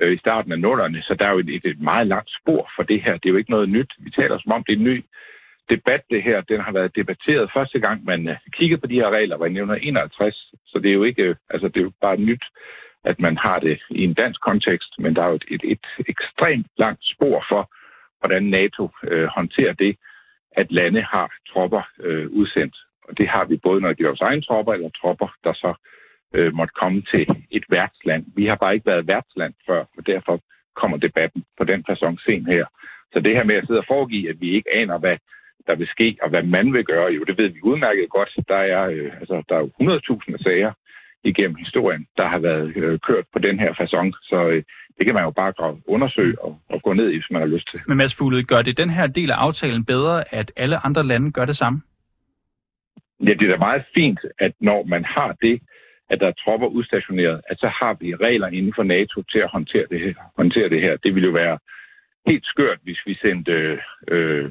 øh, 0.00 0.12
i 0.12 0.18
starten 0.18 0.52
af 0.52 0.58
nullerne, 0.58 1.02
så 1.02 1.14
der 1.18 1.26
er 1.26 1.32
jo 1.32 1.38
et, 1.38 1.64
et 1.64 1.80
meget 1.80 2.06
langt 2.06 2.30
spor 2.40 2.70
for 2.76 2.82
det 2.82 3.02
her. 3.02 3.12
Det 3.12 3.26
er 3.26 3.30
jo 3.30 3.36
ikke 3.36 3.50
noget 3.50 3.68
nyt. 3.68 3.92
Vi 3.98 4.10
taler 4.10 4.38
som 4.38 4.52
om, 4.52 4.64
det 4.64 4.72
er 4.72 4.76
en 4.76 4.84
ny 4.84 5.04
debat, 5.70 6.02
det 6.10 6.22
her. 6.22 6.40
Den 6.40 6.60
har 6.60 6.72
været 6.72 6.96
debatteret 6.96 7.50
første 7.54 7.78
gang, 7.78 8.04
man 8.04 8.28
øh, 8.28 8.36
uh, 8.46 8.52
kiggede 8.52 8.80
på 8.80 8.86
de 8.86 8.94
her 8.94 9.10
regler, 9.10 9.36
var 9.36 9.46
i 9.46 9.56
1951, 9.58 10.52
så 10.66 10.78
det 10.78 10.90
er 10.90 10.94
jo 10.94 11.04
ikke, 11.04 11.22
øh, 11.22 11.36
altså 11.50 11.68
det 11.68 11.76
er 11.76 11.84
jo 11.84 11.92
bare 12.00 12.16
nyt. 12.16 12.44
at 13.04 13.20
man 13.20 13.36
har 13.36 13.58
det 13.58 13.82
i 13.90 14.04
en 14.04 14.14
dansk 14.14 14.40
kontekst, 14.40 14.90
men 14.98 15.16
der 15.16 15.22
er 15.22 15.30
jo 15.30 15.34
et, 15.34 15.44
et, 15.50 15.86
et 15.98 16.08
ekstremt 16.08 16.66
langt 16.78 17.04
spor 17.14 17.44
for, 17.48 17.70
hvordan 18.20 18.42
NATO 18.42 18.90
øh, 19.02 19.26
håndterer 19.26 19.72
det, 19.72 19.96
at 20.52 20.72
lande 20.72 21.02
har 21.02 21.32
tropper 21.52 21.82
øh, 22.00 22.30
udsendt. 22.30 22.76
Og 23.08 23.18
det 23.18 23.28
har 23.28 23.44
vi 23.44 23.56
både, 23.56 23.80
når 23.80 23.92
det 23.92 24.00
er 24.04 24.08
vores 24.08 24.20
egne 24.20 24.42
tropper, 24.42 24.72
eller 24.72 24.90
tropper, 25.00 25.28
der 25.44 25.52
så 25.52 25.74
øh, 26.34 26.54
måtte 26.54 26.74
komme 26.80 27.02
til 27.02 27.26
et 27.50 27.64
værtsland. 27.70 28.24
Vi 28.36 28.46
har 28.46 28.56
bare 28.56 28.74
ikke 28.74 28.86
været 28.86 29.06
værtsland 29.06 29.54
før, 29.66 29.84
og 29.96 30.06
derfor 30.06 30.40
kommer 30.76 30.96
debatten 30.96 31.44
på 31.58 31.64
den 31.64 31.84
fasong 31.88 32.20
sen 32.20 32.46
her. 32.46 32.64
Så 33.12 33.20
det 33.20 33.36
her 33.36 33.44
med 33.44 33.54
at 33.54 33.66
sidde 33.66 33.80
og 33.80 33.86
foregive, 33.88 34.30
at 34.30 34.40
vi 34.40 34.50
ikke 34.50 34.74
aner, 34.74 34.98
hvad 34.98 35.16
der 35.66 35.74
vil 35.74 35.88
ske, 35.88 36.18
og 36.22 36.28
hvad 36.30 36.42
man 36.42 36.72
vil 36.72 36.84
gøre, 36.84 37.12
jo, 37.12 37.24
det 37.24 37.38
ved 37.38 37.48
vi 37.48 37.60
udmærket 37.62 38.10
godt. 38.10 38.30
Der 38.48 38.62
er, 38.74 38.82
øh, 38.94 39.12
altså, 39.20 39.42
der 39.48 39.54
er 39.56 39.60
jo 39.60 39.70
100.000 39.80 40.42
sager 40.42 40.72
igennem 41.24 41.56
historien, 41.56 42.06
der 42.16 42.26
har 42.28 42.38
været 42.38 42.76
øh, 42.76 42.98
kørt 42.98 43.24
på 43.32 43.38
den 43.38 43.58
her 43.58 43.74
fasong. 43.78 44.14
Så 44.22 44.48
øh, 44.48 44.62
det 44.98 45.06
kan 45.06 45.14
man 45.14 45.24
jo 45.24 45.30
bare 45.30 45.78
undersøge 45.86 46.42
og, 46.42 46.58
og 46.68 46.82
gå 46.82 46.92
ned 46.92 47.10
i, 47.10 47.16
hvis 47.16 47.30
man 47.30 47.40
har 47.40 47.48
lyst 47.48 47.68
til. 47.70 47.80
Men 47.88 47.96
Mads 47.96 48.14
Fuglede, 48.14 48.44
gør 48.44 48.62
det 48.62 48.78
den 48.78 48.90
her 48.90 49.06
del 49.06 49.30
af 49.30 49.36
aftalen 49.36 49.84
bedre, 49.84 50.34
at 50.34 50.52
alle 50.56 50.86
andre 50.86 51.06
lande 51.06 51.32
gør 51.32 51.44
det 51.44 51.56
samme? 51.56 51.82
Ja, 53.20 53.32
det 53.38 53.42
er 53.42 53.52
da 53.52 53.56
meget 53.56 53.84
fint, 53.94 54.20
at 54.38 54.52
når 54.60 54.84
man 54.84 55.04
har 55.04 55.36
det, 55.42 55.60
at 56.10 56.20
der 56.20 56.26
er 56.28 56.32
tropper 56.44 56.66
udstationeret, 56.66 57.40
at 57.50 57.58
så 57.58 57.68
har 57.68 57.96
vi 58.00 58.14
regler 58.14 58.48
inden 58.48 58.72
for 58.76 58.82
NATO 58.82 59.22
til 59.22 59.38
at 59.38 59.50
håndtere 59.50 59.86
det 59.90 60.00
her. 60.00 60.14
Håndtere 60.36 60.68
det, 60.68 60.80
her. 60.80 60.96
det 60.96 61.14
ville 61.14 61.26
jo 61.26 61.32
være 61.32 61.58
helt 62.26 62.46
skørt, 62.46 62.78
hvis 62.82 62.98
vi 63.06 63.14
sendte 63.14 63.52
øh, 63.52 63.78
øh, 64.08 64.50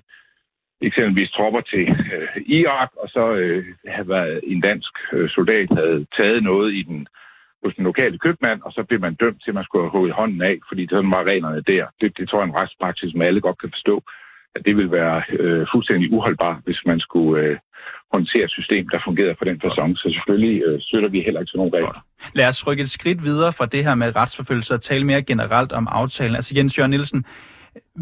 eksempelvis 0.81 1.31
tropper 1.31 1.61
til 1.61 1.89
øh, 2.13 2.41
Irak, 2.45 2.89
og 2.97 3.09
så 3.09 3.33
øh, 3.33 3.65
havde 3.87 4.09
været 4.09 4.41
en 4.43 4.61
dansk 4.61 4.93
øh, 5.13 5.29
soldat 5.29 5.69
havde 5.71 6.05
taget 6.17 6.43
noget 6.43 6.73
i 6.73 6.83
den 6.83 7.07
hos 7.63 7.75
den 7.75 7.83
lokale 7.83 8.17
købmand, 8.17 8.61
og 8.61 8.71
så 8.71 8.83
blev 8.83 8.99
man 8.99 9.15
dømt 9.15 9.43
til, 9.43 9.51
at 9.51 9.55
man 9.55 9.63
skulle 9.63 9.91
have 9.91 10.11
hånden 10.11 10.41
af, 10.41 10.57
fordi 10.69 10.87
sådan 10.89 11.11
var 11.11 11.23
reglerne 11.23 11.61
der. 11.61 11.85
Det, 12.01 12.17
det 12.17 12.29
tror 12.29 12.39
jeg 12.39 12.47
er 12.47 12.51
en 12.51 12.55
retspraksis, 12.61 13.11
som 13.11 13.21
alle 13.21 13.41
godt 13.41 13.59
kan 13.59 13.69
forstå, 13.69 14.03
at 14.55 14.65
det 14.65 14.77
vil 14.77 14.91
være 14.91 15.23
øh, 15.29 15.67
fuldstændig 15.73 16.11
uholdbart, 16.13 16.61
hvis 16.65 16.81
man 16.85 16.99
skulle 16.99 17.43
øh, 17.43 17.57
håndtere 18.17 18.43
et 18.49 18.55
system, 18.59 18.83
der 18.93 18.99
fungerer 19.07 19.33
på 19.39 19.45
den 19.49 19.57
fasong. 19.63 19.91
Så 19.97 20.05
selvfølgelig 20.15 20.55
øh, 20.67 20.81
støtter 20.87 21.09
vi 21.09 21.19
heller 21.21 21.39
ikke 21.41 21.51
til 21.51 21.57
nogen 21.57 21.73
regler. 21.73 22.03
Lad 22.39 22.47
os 22.47 22.67
rykke 22.67 22.81
et 22.81 22.89
skridt 22.97 23.19
videre 23.29 23.51
fra 23.57 23.65
det 23.65 23.81
her 23.87 23.95
med 23.95 24.15
retsforfølgelse 24.15 24.73
og 24.73 24.81
tale 24.81 25.03
mere 25.09 25.21
generelt 25.31 25.71
om 25.79 25.87
aftalen. 25.91 26.35
Altså 26.35 26.51
Jens 26.57 26.77
Jørgen 26.77 26.91
Nielsen, 26.91 27.25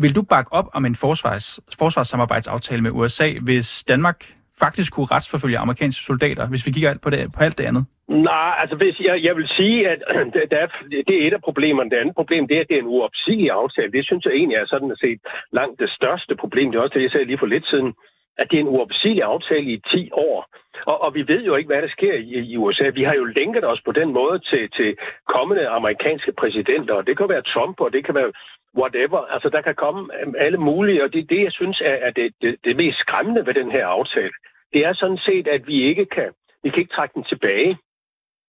vil 0.03 0.15
du 0.15 0.22
bakke 0.22 0.53
op 0.53 0.67
om 0.74 0.86
en 0.86 0.96
forsvars, 0.96 1.60
forsvarssamarbejdsaftale 1.79 2.82
med 2.82 2.91
USA, 2.91 3.27
hvis 3.41 3.84
Danmark 3.88 4.20
faktisk 4.60 4.93
kunne 4.93 5.10
retsforfølge 5.15 5.58
amerikanske 5.58 6.03
soldater, 6.03 6.48
hvis 6.48 6.65
vi 6.67 6.72
kigger 6.72 6.98
på, 7.03 7.10
det, 7.10 7.32
på 7.36 7.43
alt 7.43 7.58
det 7.58 7.65
andet? 7.65 7.86
Nej, 8.08 8.53
altså 8.62 8.75
hvis 8.75 9.00
jeg, 9.00 9.24
jeg 9.27 9.36
vil 9.39 9.48
sige, 9.48 9.89
at 9.89 10.00
det 10.34 10.60
er, 10.63 10.67
det 11.08 11.13
er 11.17 11.27
et 11.27 11.34
af 11.34 11.41
problemerne. 11.41 11.89
Det 11.89 11.98
andet 12.01 12.15
problem, 12.15 12.48
det 12.48 12.58
er, 12.58 12.62
at 12.62 12.70
det 12.70 12.77
er 12.77 12.82
en 12.82 12.93
uopsigelig 12.96 13.51
aftale. 13.51 13.91
Det 13.91 14.05
synes 14.05 14.25
jeg 14.25 14.34
egentlig 14.34 14.58
er 14.58 14.65
sådan 14.65 14.91
at 14.91 15.00
se 15.03 15.20
langt 15.51 15.79
det 15.79 15.89
største 15.89 16.36
problem. 16.36 16.72
Det 16.72 16.77
er 16.77 16.84
også 16.84 16.98
det, 16.98 17.03
jeg 17.03 17.12
sagde 17.12 17.25
lige 17.25 17.43
for 17.43 17.51
lidt 17.55 17.67
siden 17.67 17.93
at 18.38 18.48
det 18.52 18.58
er 18.58 18.62
en 18.62 18.75
uopsigelig 18.75 19.24
aftale 19.24 19.72
i 19.72 19.82
10 19.92 20.10
år. 20.12 20.46
Og, 20.86 21.02
og 21.02 21.16
vi 21.16 21.28
ved 21.28 21.44
jo 21.44 21.56
ikke, 21.56 21.68
hvad 21.68 21.82
der 21.82 21.88
sker 21.88 22.13
i, 22.13 22.30
i 22.52 22.58
USA. 22.58 22.90
Vi 22.90 23.04
har 23.04 23.13
jo 23.13 23.25
lænket 23.25 23.66
os 23.66 23.82
på 23.86 23.92
den 23.92 24.13
måde 24.13 24.40
til, 24.40 24.70
til 24.70 24.98
kommende 25.28 25.68
amerikanske 25.68 26.32
præsidenter, 26.32 26.94
og 26.94 27.08
det 27.08 27.18
kan 27.18 27.30
være 27.30 27.42
Trump, 27.42 27.80
og 27.80 27.94
det 27.94 28.06
kan 28.06 28.16
være 28.16 28.32
whatever. 28.78 29.22
Altså, 29.34 29.50
der 29.50 29.62
kan 29.62 29.75
komme 29.75 30.10
alle 30.38 30.58
mulige, 30.58 31.04
og 31.04 31.13
det 31.13 31.20
er 31.20 31.34
det, 31.36 31.44
jeg 31.44 31.52
synes 31.52 31.82
er, 31.82 31.98
er 32.08 32.12
det, 32.12 32.34
det, 32.42 32.56
det 32.63 32.75
mest 32.75 33.00
skræmmende 33.00 33.46
ved 33.46 33.54
den 33.54 33.72
her 33.72 33.86
aftale. 33.88 34.34
Det 34.74 34.86
er 34.86 34.94
sådan 34.94 35.18
set, 35.18 35.48
at 35.48 35.68
vi 35.68 35.84
ikke 35.84 36.06
kan, 36.06 36.30
vi 36.63 36.70
kan 36.70 36.80
ikke 36.80 36.96
trække 36.96 37.13
den 37.13 37.24
tilbage. 37.24 37.78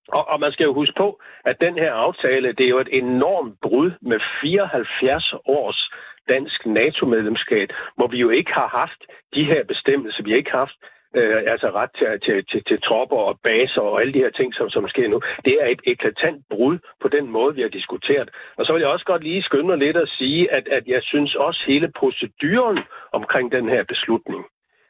Og, 0.08 0.28
og 0.28 0.40
man 0.40 0.52
skal 0.52 0.64
jo 0.64 0.74
huske 0.74 0.94
på, 0.96 1.20
at 1.44 1.60
den 1.60 1.74
her 1.74 1.92
aftale, 1.92 2.52
det 2.52 2.64
er 2.66 2.70
jo 2.70 2.78
et 2.78 2.88
enormt 2.92 3.54
brud 3.62 3.90
med 4.02 4.20
74 4.40 5.34
års 5.46 5.90
dansk 6.28 6.66
NATO-medlemskab, 6.66 7.68
hvor 7.96 8.06
vi 8.06 8.18
jo 8.18 8.30
ikke 8.30 8.52
har 8.52 8.68
haft 8.68 9.00
de 9.34 9.44
her 9.44 9.64
bestemmelser. 9.64 10.22
Vi 10.22 10.30
har 10.30 10.36
ikke 10.36 10.50
haft 10.50 10.76
øh, 11.16 11.42
altså 11.52 11.68
ret 11.70 11.90
til, 11.98 12.20
til, 12.26 12.44
til, 12.50 12.64
til 12.68 12.82
tropper 12.82 13.16
og 13.16 13.38
baser 13.42 13.80
og 13.80 14.00
alle 14.00 14.12
de 14.12 14.18
her 14.18 14.30
ting, 14.30 14.54
som, 14.54 14.70
som 14.70 14.88
sker 14.88 15.08
nu. 15.08 15.20
Det 15.44 15.54
er 15.62 15.66
et 15.66 15.82
eklatant 15.86 16.44
brud 16.50 16.78
på 17.02 17.08
den 17.08 17.30
måde, 17.30 17.54
vi 17.54 17.62
har 17.62 17.68
diskuteret. 17.68 18.28
Og 18.56 18.66
så 18.66 18.72
vil 18.72 18.80
jeg 18.80 18.88
også 18.88 19.04
godt 19.04 19.24
lige 19.24 19.42
skynde 19.42 19.66
mig 19.66 19.78
lidt 19.78 19.96
at 19.96 20.08
sige, 20.08 20.52
at, 20.52 20.68
at 20.68 20.84
jeg 20.86 21.02
synes 21.02 21.34
også 21.34 21.64
hele 21.66 21.92
proceduren 21.96 22.78
omkring 23.12 23.52
den 23.52 23.68
her 23.68 23.84
beslutning, 23.84 24.44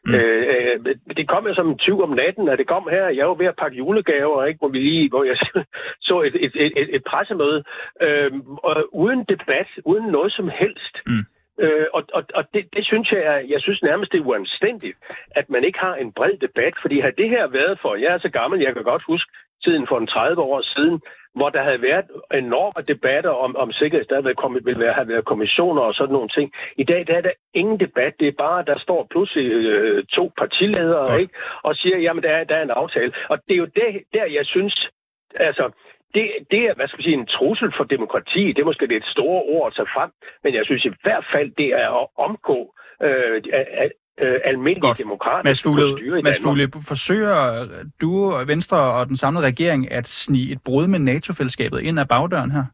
Mm. 0.06 0.14
Øh, 0.14 0.94
det 1.16 1.28
kom 1.28 1.46
jo 1.46 1.54
som 1.54 1.68
en 1.68 1.78
tyv 1.78 2.02
om 2.02 2.11
natten, 2.11 2.49
og 2.49 2.58
det 2.58 2.66
kom 2.66 2.88
her. 2.90 3.08
Jeg 3.08 3.28
var 3.28 3.34
ved 3.34 3.46
at 3.46 3.56
pakke 3.56 3.76
julegaver, 3.76 4.44
ikke? 4.44 4.58
Hvor, 4.58 4.68
vi 4.68 4.78
lige, 4.78 5.08
hvor 5.08 5.25
jeg 5.25 5.37
så 6.08 6.20
et, 6.20 6.37
et, 6.44 6.52
et, 6.56 6.88
et 6.96 7.04
pressemøde, 7.04 7.64
øh, 8.02 8.32
og 8.62 8.94
uden 8.94 9.25
debat, 9.25 9.68
uden 9.84 10.06
noget 10.06 10.32
som 10.32 10.49
helst. 10.49 10.94
Mm. 11.06 11.25
Øh, 11.61 11.87
og 11.92 12.02
og, 12.12 12.23
og 12.34 12.44
det, 12.54 12.64
det 12.76 12.87
synes 12.87 13.12
jeg, 13.12 13.20
er, 13.20 13.38
jeg 13.52 13.61
synes 13.61 13.82
nærmest, 13.82 14.12
det 14.12 14.18
er 14.20 14.25
uanstændigt, 14.25 14.99
at 15.30 15.50
man 15.50 15.64
ikke 15.64 15.78
har 15.78 15.94
en 15.94 16.12
bred 16.12 16.37
debat, 16.40 16.75
fordi 16.82 17.00
har 17.00 17.11
det 17.11 17.28
her 17.28 17.46
været 17.46 17.78
for, 17.82 17.94
jeg 17.94 18.14
er 18.14 18.18
så 18.18 18.28
gammel, 18.28 18.61
jeg 18.61 18.75
kan 18.75 18.82
godt 18.82 19.02
huske 19.06 19.32
tiden 19.64 19.87
for 19.87 19.99
en 19.99 20.06
30 20.06 20.42
år 20.42 20.61
siden, 20.75 21.00
hvor 21.34 21.50
der 21.50 21.62
havde 21.62 21.82
været 21.82 22.06
enorme 22.34 22.82
debatter 22.88 23.30
om, 23.30 23.56
om 23.56 23.73
sikkerhed, 23.73 24.04
der 24.06 24.23
havde 24.23 24.34
kommet, 24.34 24.66
ville 24.66 24.80
være, 24.80 24.92
have 24.92 25.08
været 25.08 25.25
kommissioner 25.25 25.82
og 25.82 25.94
sådan 25.94 26.12
nogle 26.12 26.28
ting. 26.28 26.52
I 26.76 26.84
dag 26.84 27.06
der 27.06 27.14
er 27.16 27.20
der 27.20 27.32
ingen 27.54 27.80
debat, 27.80 28.14
det 28.20 28.28
er 28.28 28.42
bare, 28.46 28.64
der 28.64 28.78
står 28.78 29.06
pludselig 29.11 29.46
øh, 29.52 30.04
to 30.04 30.32
partiledere 30.38 31.12
ja. 31.12 31.18
ikke, 31.18 31.34
og 31.62 31.76
siger, 31.76 31.99
jamen 31.99 32.23
der 32.23 32.30
er, 32.30 32.44
der 32.44 32.56
er 32.56 32.62
en 32.62 32.78
aftale. 32.82 33.12
Og 33.28 33.38
det 33.49 33.54
er 33.54 33.62
jo 33.64 33.70
det, 33.80 34.02
der, 34.12 34.25
jeg 34.25 34.46
synes, 34.46 34.88
altså, 35.34 35.70
det, 36.14 36.25
det 36.50 36.61
er, 36.68 36.75
hvad 36.75 36.88
skal 36.88 36.99
man 36.99 37.04
sige, 37.04 37.20
en 37.20 37.26
trussel 37.26 37.73
for 37.76 37.84
demokrati. 37.84 38.52
Det 38.52 38.58
er 38.58 38.70
måske 38.70 38.87
det 38.87 38.96
et 38.96 39.12
store 39.16 39.42
ord 39.42 39.66
at 39.66 39.75
tage 39.76 39.94
frem, 39.94 40.11
men 40.44 40.54
jeg 40.54 40.64
synes 40.64 40.84
i 40.84 40.92
hvert 41.02 41.26
fald, 41.32 41.50
det 41.58 41.68
er 41.82 41.90
at 42.02 42.06
omgå 42.18 42.75
øh, 43.02 43.42
at, 43.52 43.92
øh, 44.21 44.40
almindelige 44.44 44.80
Godt. 44.80 44.99
demokratiske 44.99 45.49
Mads 45.49 45.62
Fugle, 45.62 46.23
Mads 46.23 46.42
Fugle, 46.42 46.68
forsøger 46.87 47.66
du 48.00 48.33
og 48.33 48.49
Venstre 48.49 48.78
og 48.78 49.09
den 49.09 49.16
samlede 49.16 49.47
regering 49.47 49.92
at 49.92 50.06
snige 50.06 50.52
et 50.52 50.62
brud 50.64 50.87
med 50.87 50.99
NATO-fællesskabet 50.99 51.80
ind 51.80 52.00
ad 52.00 52.06
bagdøren 52.06 52.50
her 52.50 52.64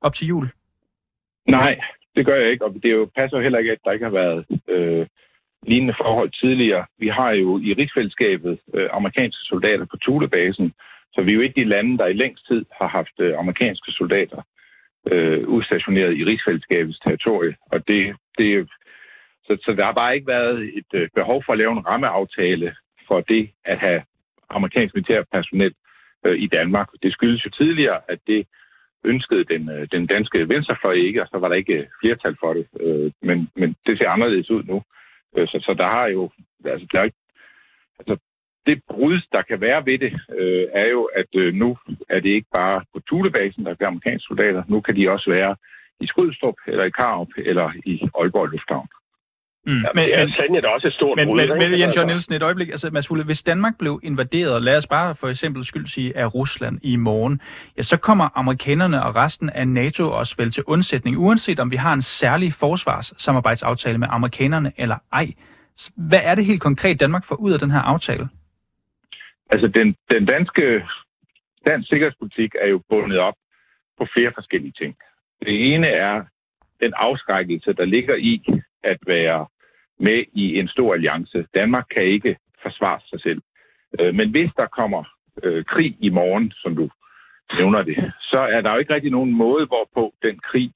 op 0.00 0.14
til 0.14 0.26
jul? 0.26 0.48
Nej, 1.48 1.80
det 2.16 2.26
gør 2.26 2.36
jeg 2.36 2.50
ikke, 2.50 2.64
og 2.64 2.74
det 2.82 2.92
jo, 2.92 3.10
passer 3.16 3.36
jo 3.36 3.42
heller 3.42 3.58
ikke, 3.58 3.72
at 3.72 3.78
der 3.84 3.92
ikke 3.92 4.04
har 4.04 4.12
været 4.12 4.46
øh, 4.68 5.06
lignende 5.66 5.94
forhold 5.96 6.30
tidligere. 6.30 6.86
Vi 6.98 7.08
har 7.08 7.30
jo 7.30 7.58
i 7.58 7.74
rigsfællesskabet 7.78 8.58
øh, 8.74 8.88
amerikanske 8.92 9.42
soldater 9.44 9.84
på 9.84 9.96
Thulebasen, 10.02 10.72
så 11.12 11.22
vi 11.22 11.30
er 11.30 11.34
jo 11.34 11.40
ikke 11.40 11.60
de 11.60 11.68
lande, 11.68 11.98
der 11.98 12.06
i 12.06 12.12
længst 12.12 12.46
tid 12.48 12.64
har 12.80 12.88
haft 12.88 13.20
øh, 13.20 13.38
amerikanske 13.38 13.92
soldater 13.92 14.42
øh, 15.12 15.48
udstationeret 15.48 16.16
i 16.16 16.24
rigsfællesskabets 16.24 16.98
territorie. 16.98 17.54
Og 17.72 17.88
det, 17.88 18.16
det, 18.38 18.68
så, 19.46 19.58
så 19.64 19.74
der 19.76 19.84
har 19.84 19.92
bare 19.92 20.14
ikke 20.14 20.26
været 20.26 20.70
et 20.78 20.90
øh, 20.94 21.08
behov 21.14 21.42
for 21.46 21.52
at 21.52 21.58
lave 21.58 21.72
en 21.72 21.86
rammeaftale 21.86 22.76
for 23.08 23.20
det 23.20 23.50
at 23.64 23.78
have 23.78 24.02
amerikansk 24.50 24.94
militærpersonel 24.94 25.74
øh, 26.24 26.38
i 26.38 26.46
Danmark. 26.46 26.88
Det 27.02 27.12
skyldes 27.12 27.44
jo 27.44 27.50
tidligere, 27.50 28.00
at 28.08 28.18
det 28.26 28.46
ønskede 29.04 29.44
den, 29.44 29.70
øh, 29.70 29.88
den 29.92 30.06
danske 30.06 30.48
venstrefløj 30.48 30.92
ikke, 30.92 31.22
og 31.22 31.28
så 31.28 31.38
var 31.38 31.48
der 31.48 31.54
ikke 31.54 31.74
øh, 31.74 31.86
flertal 32.00 32.36
for 32.40 32.54
det. 32.54 32.66
Øh, 32.80 33.12
men, 33.22 33.48
men 33.56 33.76
det 33.86 33.98
ser 33.98 34.08
anderledes 34.08 34.50
ud 34.50 34.62
nu. 34.64 34.82
Øh, 35.36 35.48
så, 35.48 35.58
så 35.66 35.74
der 35.78 35.86
har 35.86 36.06
jo... 36.06 36.30
Altså, 36.64 36.86
der 36.92 37.00
er 37.00 37.04
ikke, 37.04 37.16
altså, 37.98 38.16
det 38.66 38.82
brud, 38.88 39.20
der 39.32 39.42
kan 39.42 39.60
være 39.60 39.86
ved 39.86 39.98
det, 39.98 40.12
øh, 40.38 40.66
er 40.72 40.86
jo, 40.86 41.04
at 41.04 41.26
øh, 41.34 41.54
nu 41.54 41.78
er 42.08 42.20
det 42.20 42.30
ikke 42.30 42.48
bare 42.52 42.84
på 42.92 43.00
Tulebasen, 43.00 43.64
der 43.64 43.74
er 43.80 43.86
amerikanske 43.86 44.26
soldater. 44.26 44.62
Nu 44.68 44.80
kan 44.80 44.96
de 44.96 45.10
også 45.10 45.30
være 45.30 45.56
i 46.00 46.06
Skrydstrup, 46.06 46.54
eller 46.66 46.84
i 46.84 46.90
Karup, 46.90 47.28
eller 47.36 47.72
i 47.84 48.08
Aalborg 48.18 48.46
Lufthavn. 48.46 48.88
Mm. 49.66 49.72
Ja, 49.72 49.88
men, 49.94 50.04
det 50.04 50.18
er 50.18 50.28
sandelig 50.36 50.68
også 50.68 50.86
et 50.86 50.94
stort 50.94 51.16
men, 51.16 51.26
brud. 51.26 51.36
Men, 51.36 51.58
men 51.58 51.80
Jens 51.80 51.96
Jørgen 51.96 52.06
Nielsen, 52.06 52.34
et 52.34 52.42
øjeblik. 52.42 52.68
Altså, 52.68 52.90
Mads 52.92 53.08
Fugle, 53.08 53.24
hvis 53.24 53.42
Danmark 53.42 53.78
blev 53.78 54.00
invaderet, 54.02 54.62
lad 54.62 54.76
os 54.76 54.86
bare 54.86 55.14
for 55.14 55.28
eksempel 55.28 55.64
skyld 55.64 55.86
sige, 55.86 56.16
af 56.16 56.34
Rusland 56.34 56.78
i 56.82 56.96
morgen, 56.96 57.40
ja, 57.76 57.82
så 57.82 57.96
kommer 57.96 58.28
amerikanerne 58.34 59.02
og 59.02 59.16
resten 59.16 59.50
af 59.50 59.68
NATO 59.68 60.10
også 60.10 60.34
vel 60.38 60.50
til 60.50 60.64
undsætning, 60.66 61.18
uanset 61.18 61.60
om 61.60 61.70
vi 61.70 61.76
har 61.76 61.92
en 61.92 62.02
særlig 62.02 62.52
forsvarssamarbejdsaftale 62.52 63.98
med 63.98 64.08
amerikanerne 64.10 64.72
eller 64.76 64.96
ej. 65.12 65.26
Hvad 65.96 66.20
er 66.24 66.34
det 66.34 66.44
helt 66.44 66.60
konkret, 66.60 67.00
Danmark 67.00 67.24
får 67.24 67.36
ud 67.36 67.52
af 67.52 67.58
den 67.58 67.70
her 67.70 67.80
aftale? 67.80 68.28
Altså, 69.50 69.68
den, 69.68 69.96
den 70.10 70.24
danske 70.24 70.84
dansk 71.66 71.88
sikkerhedspolitik 71.88 72.54
er 72.60 72.68
jo 72.68 72.82
bundet 72.88 73.18
op 73.18 73.34
på 73.98 74.06
flere 74.14 74.32
forskellige 74.34 74.72
ting. 74.78 74.96
Det 75.40 75.74
ene 75.74 75.86
er 75.86 76.24
den 76.80 76.92
afskrækkelse, 76.96 77.72
der 77.72 77.84
ligger 77.84 78.14
i 78.14 78.42
at 78.82 78.98
være 79.06 79.46
med 80.00 80.24
i 80.32 80.58
en 80.58 80.68
stor 80.68 80.94
alliance. 80.94 81.46
Danmark 81.54 81.86
kan 81.94 82.02
ikke 82.02 82.36
forsvare 82.62 83.00
sig 83.10 83.20
selv. 83.20 83.42
Øh, 84.00 84.14
men 84.14 84.30
hvis 84.30 84.50
der 84.56 84.66
kommer 84.66 85.04
øh, 85.42 85.64
krig 85.64 85.96
i 86.00 86.08
morgen, 86.08 86.52
som 86.62 86.76
du 86.76 86.90
nævner 87.58 87.82
det, 87.82 88.12
så 88.20 88.38
er 88.38 88.60
der 88.60 88.72
jo 88.72 88.78
ikke 88.78 88.94
rigtig 88.94 89.10
nogen 89.10 89.32
måde, 89.32 89.66
hvorpå 89.66 90.14
den 90.22 90.38
krig 90.38 90.72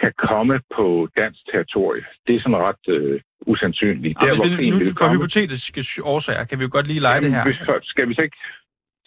kan 0.00 0.12
komme 0.28 0.60
på 0.76 1.08
dansk 1.16 1.40
territorie. 1.52 2.04
Det 2.26 2.36
er 2.36 2.40
sådan 2.40 2.56
ret 2.56 2.84
øh, 2.88 3.20
usandsynligt. 3.46 4.18
Ja, 4.20 4.26
der, 4.26 4.36
hvor 4.36 4.56
vi, 4.56 4.70
nu, 4.70 4.78
for 4.78 4.94
komme... 4.94 5.14
hypotetiske 5.14 6.04
årsager 6.04 6.44
kan 6.44 6.58
vi 6.58 6.64
jo 6.64 6.70
godt 6.72 6.86
lige 6.86 7.00
lege 7.00 7.14
Jamen, 7.14 7.30
det 7.30 7.54
her. 7.56 7.80
Skal 7.82 8.08
vi 8.08 8.14
så 8.14 8.22
ikke 8.22 8.36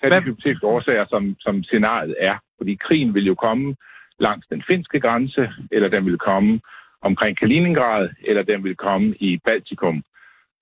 tage 0.02 0.16
de 0.16 0.22
hypotetiske 0.22 0.68
årsager, 0.68 1.06
som, 1.10 1.36
som 1.40 1.64
scenariet 1.64 2.16
er. 2.20 2.38
Fordi 2.58 2.76
krigen 2.76 3.14
vil 3.14 3.26
jo 3.26 3.36
komme 3.36 3.76
langs 4.20 4.48
den 4.48 4.64
finske 4.68 5.00
grænse, 5.00 5.50
eller 5.72 5.90
den 5.90 6.06
vil 6.06 6.18
komme 6.18 6.60
omkring 7.06 7.38
Kaliningrad, 7.38 8.10
eller 8.22 8.44
den 8.44 8.64
vil 8.64 8.76
komme 8.76 9.16
i 9.20 9.38
Baltikum. 9.46 10.04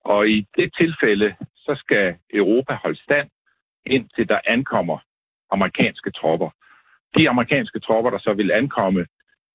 Og 0.04 0.28
i 0.28 0.46
det 0.56 0.74
tilfælde, 0.78 1.34
så 1.56 1.74
skal 1.78 2.16
Europa 2.32 2.74
holde 2.82 3.02
stand, 3.02 3.28
indtil 3.86 4.28
der 4.28 4.40
ankommer 4.46 4.98
amerikanske 5.50 6.10
tropper. 6.10 6.50
De 7.16 7.28
amerikanske 7.28 7.80
tropper, 7.80 8.10
der 8.10 8.18
så 8.18 8.32
vil 8.32 8.50
ankomme, 8.52 9.06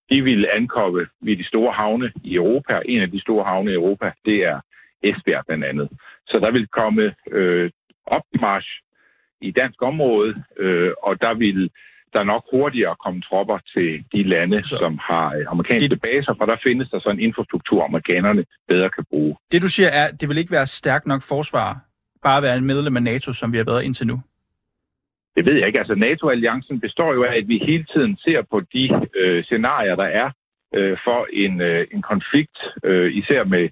de 0.10 0.22
vil 0.22 0.48
ankomme 0.54 1.08
ved 1.22 1.38
de 1.38 1.48
store 1.48 1.74
havne 1.74 2.12
i 2.24 2.36
Europa. 2.36 2.82
En 2.86 3.02
af 3.02 3.12
de 3.12 3.22
store 3.22 3.46
havne 3.46 3.72
i 3.72 3.74
Europa, 3.74 4.12
det 4.26 4.38
er 4.44 4.60
Esbjerg 5.04 5.44
blandt 5.48 5.66
andet. 5.66 5.90
Så 6.28 6.40
der 6.40 6.52
vil 6.52 6.68
komme 6.68 7.16
øh, 7.32 7.72
opmarsch 8.06 8.70
i 9.42 9.52
dansk 9.52 9.82
område, 9.82 10.44
øh, 10.58 10.92
og 11.04 11.22
der 11.22 11.34
vil 11.34 11.72
der 12.14 12.24
nok 12.24 12.44
hurtigere 12.52 12.96
komme 13.06 13.22
tropper 13.22 13.58
til 13.74 14.04
de 14.14 14.24
lande, 14.24 14.64
så, 14.64 14.78
som 14.78 15.00
har 15.02 15.36
øh, 15.36 15.46
amerikanske 15.48 15.88
det, 15.88 16.02
baser, 16.02 16.34
for 16.38 16.46
der 16.46 16.58
findes 16.64 16.90
der 16.90 17.00
så 17.00 17.10
en 17.10 17.20
infrastruktur, 17.20 17.84
amerikanerne 17.84 18.46
bedre 18.68 18.90
kan 18.90 19.06
bruge. 19.10 19.36
Det 19.52 19.62
du 19.62 19.70
siger 19.70 19.90
er, 19.90 20.12
det 20.12 20.30
vil 20.30 20.38
ikke 20.38 20.52
være 20.52 20.68
stærkt 20.68 21.06
nok 21.06 21.22
forsvar, 21.24 21.78
bare 22.24 22.38
at 22.38 22.44
være 22.44 22.58
en 22.58 22.66
medlem 22.66 22.98
af 22.98 23.04
NATO, 23.04 23.34
som 23.34 23.52
vi 23.54 23.58
har 23.58 23.64
været 23.64 23.84
indtil 23.84 24.08
nu? 24.08 24.22
Det 25.36 25.46
ved 25.46 25.56
jeg 25.58 25.68
ikke. 25.68 25.80
Altså 25.80 25.96
NATO-alliancen 25.96 26.80
består 26.80 27.14
jo 27.14 27.24
af, 27.24 27.38
at 27.38 27.48
vi 27.48 27.58
hele 27.58 27.86
tiden 27.94 28.18
ser 28.18 28.42
på 28.52 28.60
de 28.74 29.08
øh, 29.16 29.44
scenarier, 29.44 29.96
der 29.96 30.10
er 30.22 30.32
øh, 30.76 30.98
for 31.04 31.28
en, 31.34 31.62
øh, 31.62 31.88
en 31.92 32.02
konflikt, 32.02 32.58
øh, 32.84 33.14
især 33.14 33.44
med, 33.44 33.70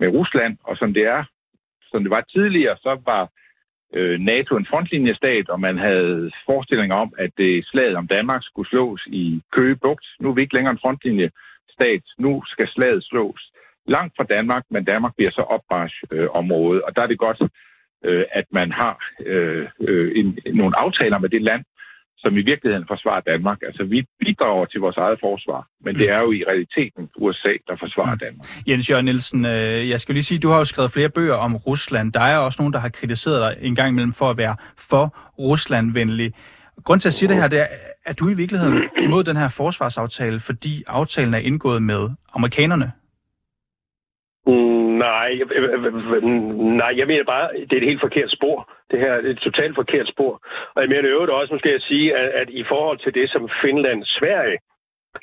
med 0.00 0.08
Rusland. 0.08 0.56
Og 0.64 0.76
som 0.76 0.94
det 0.94 1.02
er, 1.02 1.24
som 1.90 2.02
det 2.02 2.10
var 2.10 2.20
tidligere, 2.20 2.76
så 2.76 3.00
var 3.04 3.30
øh, 3.94 4.20
NATO 4.20 4.56
en 4.56 4.66
frontlinjestat, 4.70 5.48
og 5.48 5.60
man 5.60 5.78
havde 5.78 6.30
forestillinger 6.46 6.96
om, 6.96 7.12
at 7.18 7.30
det 7.36 7.66
slaget 7.66 7.96
om 7.96 8.06
Danmark 8.06 8.42
skulle 8.44 8.68
slås 8.68 9.02
i 9.06 9.42
Køge 9.52 9.76
Bugt. 9.76 10.06
Nu 10.20 10.28
er 10.30 10.34
vi 10.34 10.42
ikke 10.42 10.54
længere 10.54 10.72
en 10.72 10.82
frontlinjestat. 10.82 12.02
Nu 12.18 12.42
skal 12.46 12.68
slaget 12.68 13.04
slås 13.04 13.50
langt 13.86 14.14
fra 14.16 14.24
Danmark, 14.24 14.64
men 14.70 14.84
Danmark 14.84 15.12
bliver 15.16 15.30
så 15.30 15.40
opmarschområde, 15.40 16.78
Øh, 16.78 16.82
og 16.86 16.96
der 16.96 17.02
er 17.02 17.06
det 17.06 17.18
godt, 17.18 17.40
øh, 18.04 18.24
at 18.32 18.44
man 18.50 18.72
har 18.72 18.94
øh, 19.26 19.68
øh, 19.80 20.12
en, 20.16 20.38
nogle 20.54 20.78
aftaler 20.78 21.18
med 21.18 21.28
det 21.28 21.42
land, 21.42 21.64
som 22.24 22.36
i 22.36 22.42
virkeligheden 22.42 22.86
forsvarer 22.88 23.20
Danmark. 23.20 23.58
Altså, 23.62 23.84
vi 23.84 24.06
bidrager 24.20 24.64
til 24.64 24.80
vores 24.80 24.96
eget 24.96 25.18
forsvar, 25.20 25.66
men 25.84 25.94
det 25.94 26.10
er 26.10 26.18
jo 26.18 26.32
i 26.32 26.44
realiteten 26.48 27.08
USA, 27.18 27.52
der 27.68 27.76
forsvarer 27.76 28.16
Danmark. 28.16 28.46
Jens 28.68 28.90
Jørgen 28.90 29.04
Nielsen, 29.04 29.44
øh, 29.44 29.88
jeg 29.88 30.00
skal 30.00 30.14
lige 30.14 30.24
sige, 30.24 30.38
du 30.38 30.48
har 30.48 30.58
jo 30.58 30.64
skrevet 30.64 30.90
flere 30.90 31.08
bøger 31.08 31.34
om 31.34 31.56
Rusland. 31.56 32.12
Der 32.12 32.20
er 32.20 32.38
også 32.38 32.62
nogen, 32.62 32.72
der 32.72 32.78
har 32.78 32.88
kritiseret 32.88 33.38
dig 33.44 33.66
en 33.66 33.74
gang 33.74 33.88
imellem 33.88 34.12
for 34.12 34.30
at 34.30 34.36
være 34.36 34.56
for 34.90 35.04
Rusland-venlig. 35.38 36.32
Grund 36.84 37.00
til 37.00 37.08
at 37.08 37.14
sige 37.14 37.28
det 37.28 37.36
her, 37.36 37.48
det 37.48 37.60
er, 37.60 37.66
at 38.04 38.18
du 38.18 38.28
i 38.28 38.34
virkeligheden 38.34 38.82
imod 39.02 39.24
den 39.24 39.36
her 39.36 39.48
forsvarsaftale, 39.48 40.40
fordi 40.40 40.82
aftalen 40.86 41.34
er 41.34 41.38
indgået 41.38 41.82
med 41.82 42.10
amerikanerne? 42.34 42.92
Nej, 44.98 45.28
jeg, 45.38 45.46
nej, 46.82 46.92
jeg 46.96 47.06
mener 47.06 47.24
bare, 47.24 47.48
det 47.68 47.72
er 47.72 47.76
et 47.76 47.88
helt 47.90 48.00
forkert 48.00 48.30
spor. 48.30 48.70
Det 48.90 48.98
her 49.00 49.12
er 49.12 49.18
et 49.18 49.38
totalt 49.38 49.74
forkert 49.74 50.08
spor. 50.08 50.32
Og 50.74 50.82
jeg 50.82 50.88
mener 50.88 51.10
øvrigt 51.10 51.32
også, 51.32 51.54
måske 51.54 51.74
at 51.74 51.82
sige, 51.82 52.16
at, 52.16 52.28
at 52.40 52.48
i 52.50 52.64
forhold 52.68 52.98
til 52.98 53.14
det, 53.14 53.30
som 53.30 53.50
Finland, 53.62 54.04
Sverige, 54.04 54.58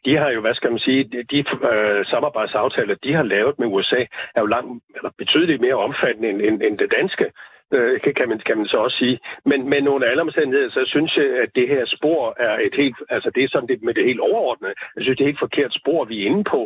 de 0.06 0.18
har 0.18 0.30
jo, 0.30 0.42
hvad 0.42 0.56
skal 0.56 0.72
man 0.72 0.80
sige, 0.80 1.04
de, 1.04 1.24
de 1.24 1.40
øh, 1.72 2.06
samarbejdsaftaler, 2.06 2.96
de 3.04 3.14
har 3.14 3.24
lavet 3.24 3.60
med 3.60 3.68
USA, 3.68 4.02
er 4.36 4.42
jo 4.42 4.46
langt, 4.46 4.84
eller 4.96 5.10
betydeligt 5.18 5.62
mere 5.62 5.76
omfattende 5.76 6.30
end, 6.30 6.42
end, 6.42 6.62
end 6.62 6.78
det 6.78 6.94
danske 7.00 7.26
øh, 7.76 8.02
kan, 8.18 8.30
man, 8.30 8.40
kan 8.48 8.58
man 8.58 8.68
så 8.68 8.78
også 8.78 8.98
sige. 8.98 9.20
Men, 9.46 9.70
men 9.70 9.88
under 9.88 10.08
alle 10.08 10.22
omstændigheder, 10.22 10.70
så 10.70 10.84
synes 10.94 11.12
jeg, 11.18 11.28
at 11.44 11.50
det 11.56 11.68
her 11.68 11.84
spor 11.86 12.36
er 12.48 12.56
et 12.68 12.76
helt, 12.82 12.98
altså 13.10 13.30
det 13.36 13.44
er 13.44 13.50
sådan 13.52 13.70
det 13.70 13.84
med 13.84 13.94
det 13.94 14.06
helt 14.06 14.20
overordnede. 14.20 14.74
Jeg 14.96 15.02
synes, 15.04 15.18
det 15.18 15.24
er 15.24 15.28
et 15.28 15.32
helt 15.34 15.46
forkert 15.48 15.74
spor, 15.82 16.06
vi 16.06 16.16
er 16.22 16.26
inde 16.30 16.44
på. 16.44 16.62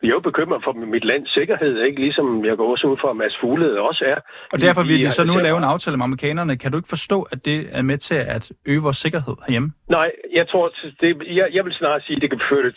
Vi 0.00 0.08
er 0.08 0.14
jo 0.18 0.20
bekymret 0.20 0.60
for 0.64 0.72
mit 0.72 1.04
lands 1.04 1.34
sikkerhed, 1.34 1.82
ikke? 1.82 2.00
ligesom 2.00 2.44
jeg 2.44 2.56
går 2.56 2.70
også 2.70 2.86
ud 2.86 2.96
for, 3.00 3.08
at 3.10 3.16
Mads 3.16 3.36
Fuglede 3.40 3.80
også 3.80 4.04
er. 4.04 4.18
Og 4.52 4.60
derfor 4.60 4.82
vil 4.82 5.00
de 5.00 5.10
så 5.10 5.24
nu 5.24 5.34
lave 5.36 5.58
en 5.58 5.64
aftale 5.64 5.96
med 5.96 6.04
amerikanerne. 6.04 6.58
Kan 6.58 6.70
du 6.70 6.76
ikke 6.78 6.94
forstå, 6.96 7.22
at 7.32 7.44
det 7.44 7.68
er 7.72 7.82
med 7.82 7.98
til 7.98 8.14
at 8.14 8.52
øge 8.66 8.82
vores 8.82 8.96
sikkerhed 8.96 9.36
herhjemme? 9.46 9.72
Nej, 9.88 10.10
jeg 10.32 10.48
tror, 10.48 10.72
det, 11.00 11.08
jeg, 11.38 11.48
jeg 11.52 11.64
vil 11.64 11.72
snart 11.72 12.02
sige, 12.02 12.16
at 12.16 12.22
det 12.22 12.30
kan 12.30 12.40
føre 12.50 12.62
det 12.62 12.74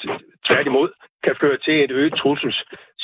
tværtimod 0.47 0.89
kan 1.23 1.35
føre 1.41 1.57
til 1.65 1.83
et 1.83 1.91
øget 1.91 2.15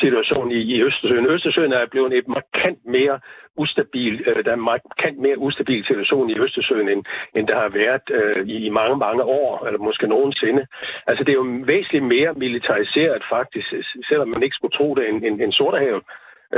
trusselssituation 0.03 0.51
i, 0.51 0.61
i 0.75 0.83
Østersøen. 0.83 1.25
Østersøen 1.25 1.73
er 1.73 1.85
blevet 1.91 2.13
et 2.17 2.27
markant 2.27 2.79
mere 2.85 3.19
ustabil, 3.57 4.23
øh, 4.27 4.45
der 4.45 4.51
er 4.51 4.59
en 4.59 4.69
markant 4.73 5.17
mere 5.25 5.37
ustabil 5.37 5.85
situation 5.85 6.29
i 6.29 6.39
Østersøen, 6.39 6.89
end, 6.89 7.03
end 7.35 7.47
der 7.47 7.57
har 7.63 7.69
været 7.69 8.07
øh, 8.17 8.47
i 8.47 8.69
mange, 8.69 8.97
mange 8.97 9.23
år, 9.23 9.65
eller 9.67 9.79
måske 9.79 10.07
nogensinde. 10.07 10.65
Altså 11.07 11.23
det 11.23 11.31
er 11.31 11.41
jo 11.43 11.47
væsentligt 11.73 12.05
mere 12.15 12.33
militariseret 12.33 13.23
faktisk, 13.35 13.67
selvom 14.09 14.27
man 14.27 14.43
ikke 14.43 14.55
skulle 14.55 14.77
tro 14.77 14.95
det, 14.95 15.09
end, 15.09 15.17
end, 15.25 15.41
end 15.41 15.53
Sortehavet. 15.53 16.03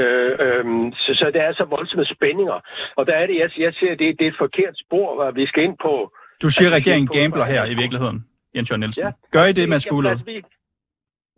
Øh, 0.02 0.32
øh, 0.46 0.66
så, 1.04 1.12
så 1.20 1.32
der 1.34 1.42
er 1.42 1.54
så 1.54 1.66
voldsomme 1.76 2.06
spændinger. 2.06 2.58
Og 2.96 3.08
der 3.08 3.14
er 3.14 3.26
det, 3.28 3.36
jeg, 3.42 3.50
jeg 3.58 3.74
siger, 3.74 3.96
det, 3.96 4.20
det 4.20 4.26
er 4.28 4.32
et 4.32 4.42
forkert 4.46 4.76
spor, 4.86 5.24
at 5.24 5.36
vi 5.36 5.46
skal 5.46 5.64
ind 5.64 5.78
på... 5.82 5.94
Du 6.42 6.50
siger, 6.50 6.70
at 6.70 6.76
regeringen 6.76 7.08
gambler 7.08 7.46
her 7.46 7.66
i 7.66 7.76
virkeligheden, 7.84 8.26
Jens 8.56 8.70
Jørgen 8.70 8.80
Nielsen. 8.80 9.04
Ja. 9.04 9.12
Gør 9.32 9.46
I 9.46 9.54
det, 9.54 9.70
Mads 9.70 9.88
Fuglede? 9.90 10.12
Altså, 10.12 10.55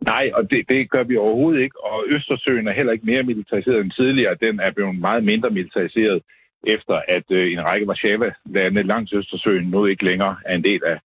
Nej, 0.00 0.30
og 0.34 0.50
det, 0.50 0.68
det 0.68 0.90
gør 0.90 1.02
vi 1.02 1.16
overhovedet 1.16 1.60
ikke. 1.62 1.84
Og 1.84 2.04
Østersøen 2.08 2.68
er 2.68 2.72
heller 2.72 2.92
ikke 2.92 3.06
mere 3.06 3.22
militariseret 3.22 3.80
end 3.80 3.90
tidligere. 3.90 4.36
Den 4.40 4.60
er 4.60 4.70
blevet 4.70 4.98
meget 4.98 5.24
mindre 5.24 5.50
militariseret, 5.50 6.22
efter 6.66 7.02
at 7.08 7.24
øh, 7.30 7.52
en 7.52 7.64
række 7.64 7.86
Warszawa-lande 7.86 8.82
langs 8.82 9.12
Østersøen 9.12 9.70
nu 9.70 9.86
ikke 9.86 10.04
længere 10.04 10.36
er 10.44 10.54
en 10.54 10.64
del 10.64 10.84
af 10.84 10.98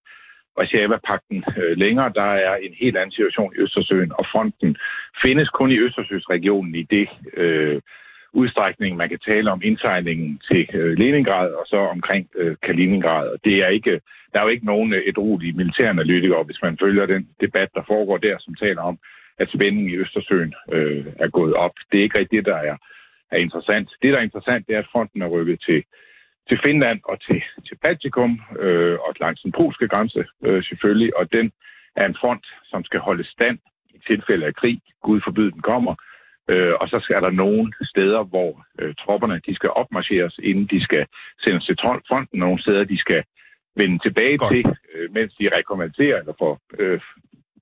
Warszawa-pakten 0.58 1.44
øh, 1.56 1.76
længere. 1.76 2.12
Der 2.14 2.22
er 2.22 2.56
en 2.56 2.74
helt 2.80 2.96
anden 2.96 3.12
situation 3.12 3.52
i 3.56 3.60
Østersøen, 3.60 4.12
og 4.18 4.26
fronten 4.32 4.76
findes 5.22 5.48
kun 5.48 5.70
i 5.70 5.78
Østersøsregionen 5.78 6.74
i 6.74 6.82
det 6.82 7.08
øh, 7.36 7.80
udstrækning, 8.34 8.96
man 8.96 9.08
kan 9.08 9.18
tale 9.18 9.50
om 9.52 9.60
indsejlingen 9.64 10.40
til 10.48 10.68
øh, 10.74 10.98
Leningrad 10.98 11.50
og 11.52 11.64
så 11.66 11.76
omkring 11.76 12.28
øh, 12.36 12.56
Kaliningrad. 12.62 13.38
Det 13.44 13.56
er 13.64 13.68
ikke, 13.68 14.00
der 14.32 14.38
er 14.38 14.42
jo 14.42 14.48
ikke 14.48 14.66
nogen 14.66 14.92
øh, 14.92 15.02
militære 15.06 15.52
militæranalytikere, 15.54 16.42
hvis 16.42 16.62
man 16.62 16.78
følger 16.82 17.06
den 17.06 17.28
debat, 17.40 17.68
der 17.74 17.82
foregår 17.86 18.18
der, 18.18 18.36
som 18.40 18.54
taler 18.54 18.82
om, 18.82 18.98
at 19.38 19.48
spændingen 19.54 19.90
i 19.90 19.96
Østersøen 19.96 20.54
øh, 20.72 21.06
er 21.18 21.28
gået 21.28 21.54
op. 21.54 21.74
Det 21.92 21.98
er 21.98 22.02
ikke 22.02 22.18
rigtigt 22.18 22.46
det, 22.46 22.52
der 22.52 22.60
er, 22.70 22.76
er 23.30 23.36
interessant. 23.36 23.88
Det, 24.02 24.12
der 24.12 24.18
er 24.18 24.22
interessant, 24.22 24.66
det 24.66 24.74
er, 24.74 24.78
at 24.78 24.92
fronten 24.92 25.22
er 25.22 25.26
rykket 25.26 25.60
til, 25.66 25.84
til 26.48 26.58
Finland 26.62 27.00
og 27.04 27.20
til, 27.20 27.42
til 27.66 27.76
Baltikum 27.82 28.40
øh, 28.58 28.98
og 29.06 29.14
langs 29.20 29.40
den 29.42 29.52
polske 29.52 29.88
grænse 29.88 30.24
øh, 30.44 30.64
selvfølgelig. 30.64 31.16
Og 31.16 31.32
den 31.32 31.52
er 31.96 32.06
en 32.06 32.16
front, 32.20 32.46
som 32.64 32.84
skal 32.84 33.00
holde 33.00 33.24
stand 33.24 33.58
i 33.94 33.98
tilfælde 34.06 34.46
af 34.46 34.54
krig. 34.54 34.80
Gud 35.02 35.20
forbyde 35.24 35.50
den 35.50 35.62
kommer 35.62 35.94
Øh, 36.48 36.74
og 36.80 36.88
så 36.88 36.98
skal 37.02 37.22
der 37.22 37.30
nogle 37.30 37.72
steder, 37.82 38.22
hvor 38.22 38.66
øh, 38.78 38.94
tropperne 38.94 39.40
de 39.46 39.54
skal 39.54 39.70
opmarcheres, 39.70 40.40
inden 40.42 40.66
de 40.66 40.84
skal 40.84 41.06
sendes 41.40 41.64
til 41.64 41.76
fronten. 42.08 42.38
Nogle 42.38 42.62
steder, 42.62 42.84
de 42.84 42.98
skal 42.98 43.22
vende 43.76 43.98
tilbage 43.98 44.38
Godt. 44.38 44.52
til, 44.52 44.64
øh, 44.94 45.14
mens 45.14 45.34
de 45.34 45.48
rekonverterer 45.56 46.18
eller 46.18 46.32
får 46.38 46.60
øh, 46.78 47.00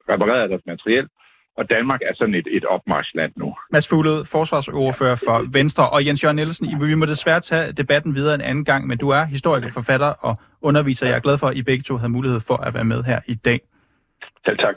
repareret 0.09 0.51
deres 0.51 0.67
materiel. 0.67 1.09
Og 1.57 1.71
Danmark 1.71 2.01
er 2.03 2.15
sådan 2.15 2.35
et, 2.35 2.49
et 2.51 2.65
opmarschland 2.65 3.33
nu. 3.37 3.55
Mads 3.73 3.89
Fuglede, 3.89 4.25
forsvarsordfører 4.25 5.17
for 5.27 5.53
Venstre, 5.53 5.91
og 5.91 6.07
Jens 6.07 6.25
Jørgen 6.25 6.37
Nielsen, 6.37 6.81
vi 6.89 6.95
må 6.95 7.07
desværre 7.07 7.41
tage 7.41 7.73
debatten 7.73 8.15
videre 8.15 8.35
en 8.35 8.41
anden 8.41 8.65
gang, 8.65 8.87
men 8.87 8.99
du 8.99 9.09
er 9.09 9.25
historiker, 9.25 9.71
forfatter 9.71 10.07
og 10.07 10.37
underviser. 10.61 11.07
Jeg 11.07 11.17
er 11.17 11.21
glad 11.21 11.39
for, 11.39 11.47
at 11.47 11.57
I 11.57 11.63
begge 11.63 11.83
to 11.83 11.97
havde 11.97 12.13
mulighed 12.13 12.41
for 12.41 12.57
at 12.57 12.75
være 12.75 12.85
med 12.85 13.03
her 13.03 13.21
i 13.27 13.35
dag. 13.35 13.61
Selv 14.47 14.59
tak. 14.59 14.75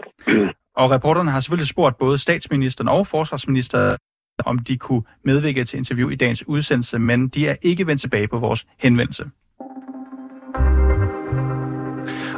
Og 0.78 0.92
reporterne 0.92 1.32
har 1.32 1.40
selvfølgelig 1.40 1.68
spurgt 1.68 1.98
både 1.98 2.18
statsministeren 2.18 2.88
og 2.88 3.08
forsvarsministeren, 3.08 3.98
om 4.46 4.60
de 4.60 4.78
kunne 4.78 5.04
medvirke 5.26 5.66
til 5.66 5.78
interview 5.78 6.10
i 6.10 6.16
dagens 6.16 6.48
udsendelse, 6.48 7.00
men 7.00 7.28
de 7.28 7.48
er 7.48 7.56
ikke 7.62 7.88
vendt 7.88 8.02
tilbage 8.02 8.28
på 8.28 8.40
vores 8.40 8.66
henvendelse. 8.80 9.26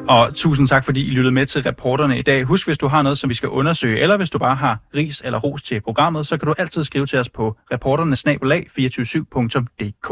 Og 0.07 0.35
tusind 0.35 0.67
tak, 0.67 0.85
fordi 0.85 1.07
I 1.07 1.09
lyttede 1.09 1.33
med 1.33 1.45
til 1.45 1.63
reporterne 1.63 2.19
i 2.19 2.21
dag. 2.21 2.43
Husk, 2.43 2.67
hvis 2.67 2.77
du 2.77 2.87
har 2.87 3.01
noget, 3.01 3.17
som 3.17 3.29
vi 3.29 3.33
skal 3.33 3.49
undersøge, 3.49 3.99
eller 3.99 4.17
hvis 4.17 4.29
du 4.29 4.39
bare 4.39 4.55
har 4.55 4.79
ris 4.95 5.21
eller 5.25 5.39
ros 5.39 5.63
til 5.63 5.81
programmet, 5.81 6.27
så 6.27 6.37
kan 6.37 6.47
du 6.47 6.53
altid 6.57 6.83
skrive 6.83 7.05
til 7.05 7.19
os 7.19 7.29
på 7.29 7.57
reporternesnabelag247.dk. 7.73 10.11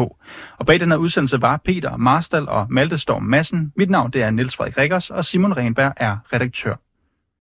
Og 0.57 0.65
bag 0.65 0.79
den 0.79 0.91
her 0.91 0.97
udsendelse 0.97 1.41
var 1.41 1.61
Peter 1.65 1.97
Marstal 1.97 2.49
og 2.49 2.67
Malte 2.69 2.97
Storm 2.97 3.23
Madsen. 3.23 3.73
Mit 3.77 3.89
navn 3.89 4.11
det 4.11 4.23
er 4.23 4.31
Niels 4.31 4.55
Frederik 4.55 4.77
Rikkers, 4.77 5.09
og 5.09 5.25
Simon 5.25 5.57
Renberg 5.57 5.93
er 5.97 6.17
redaktør. 6.33 6.75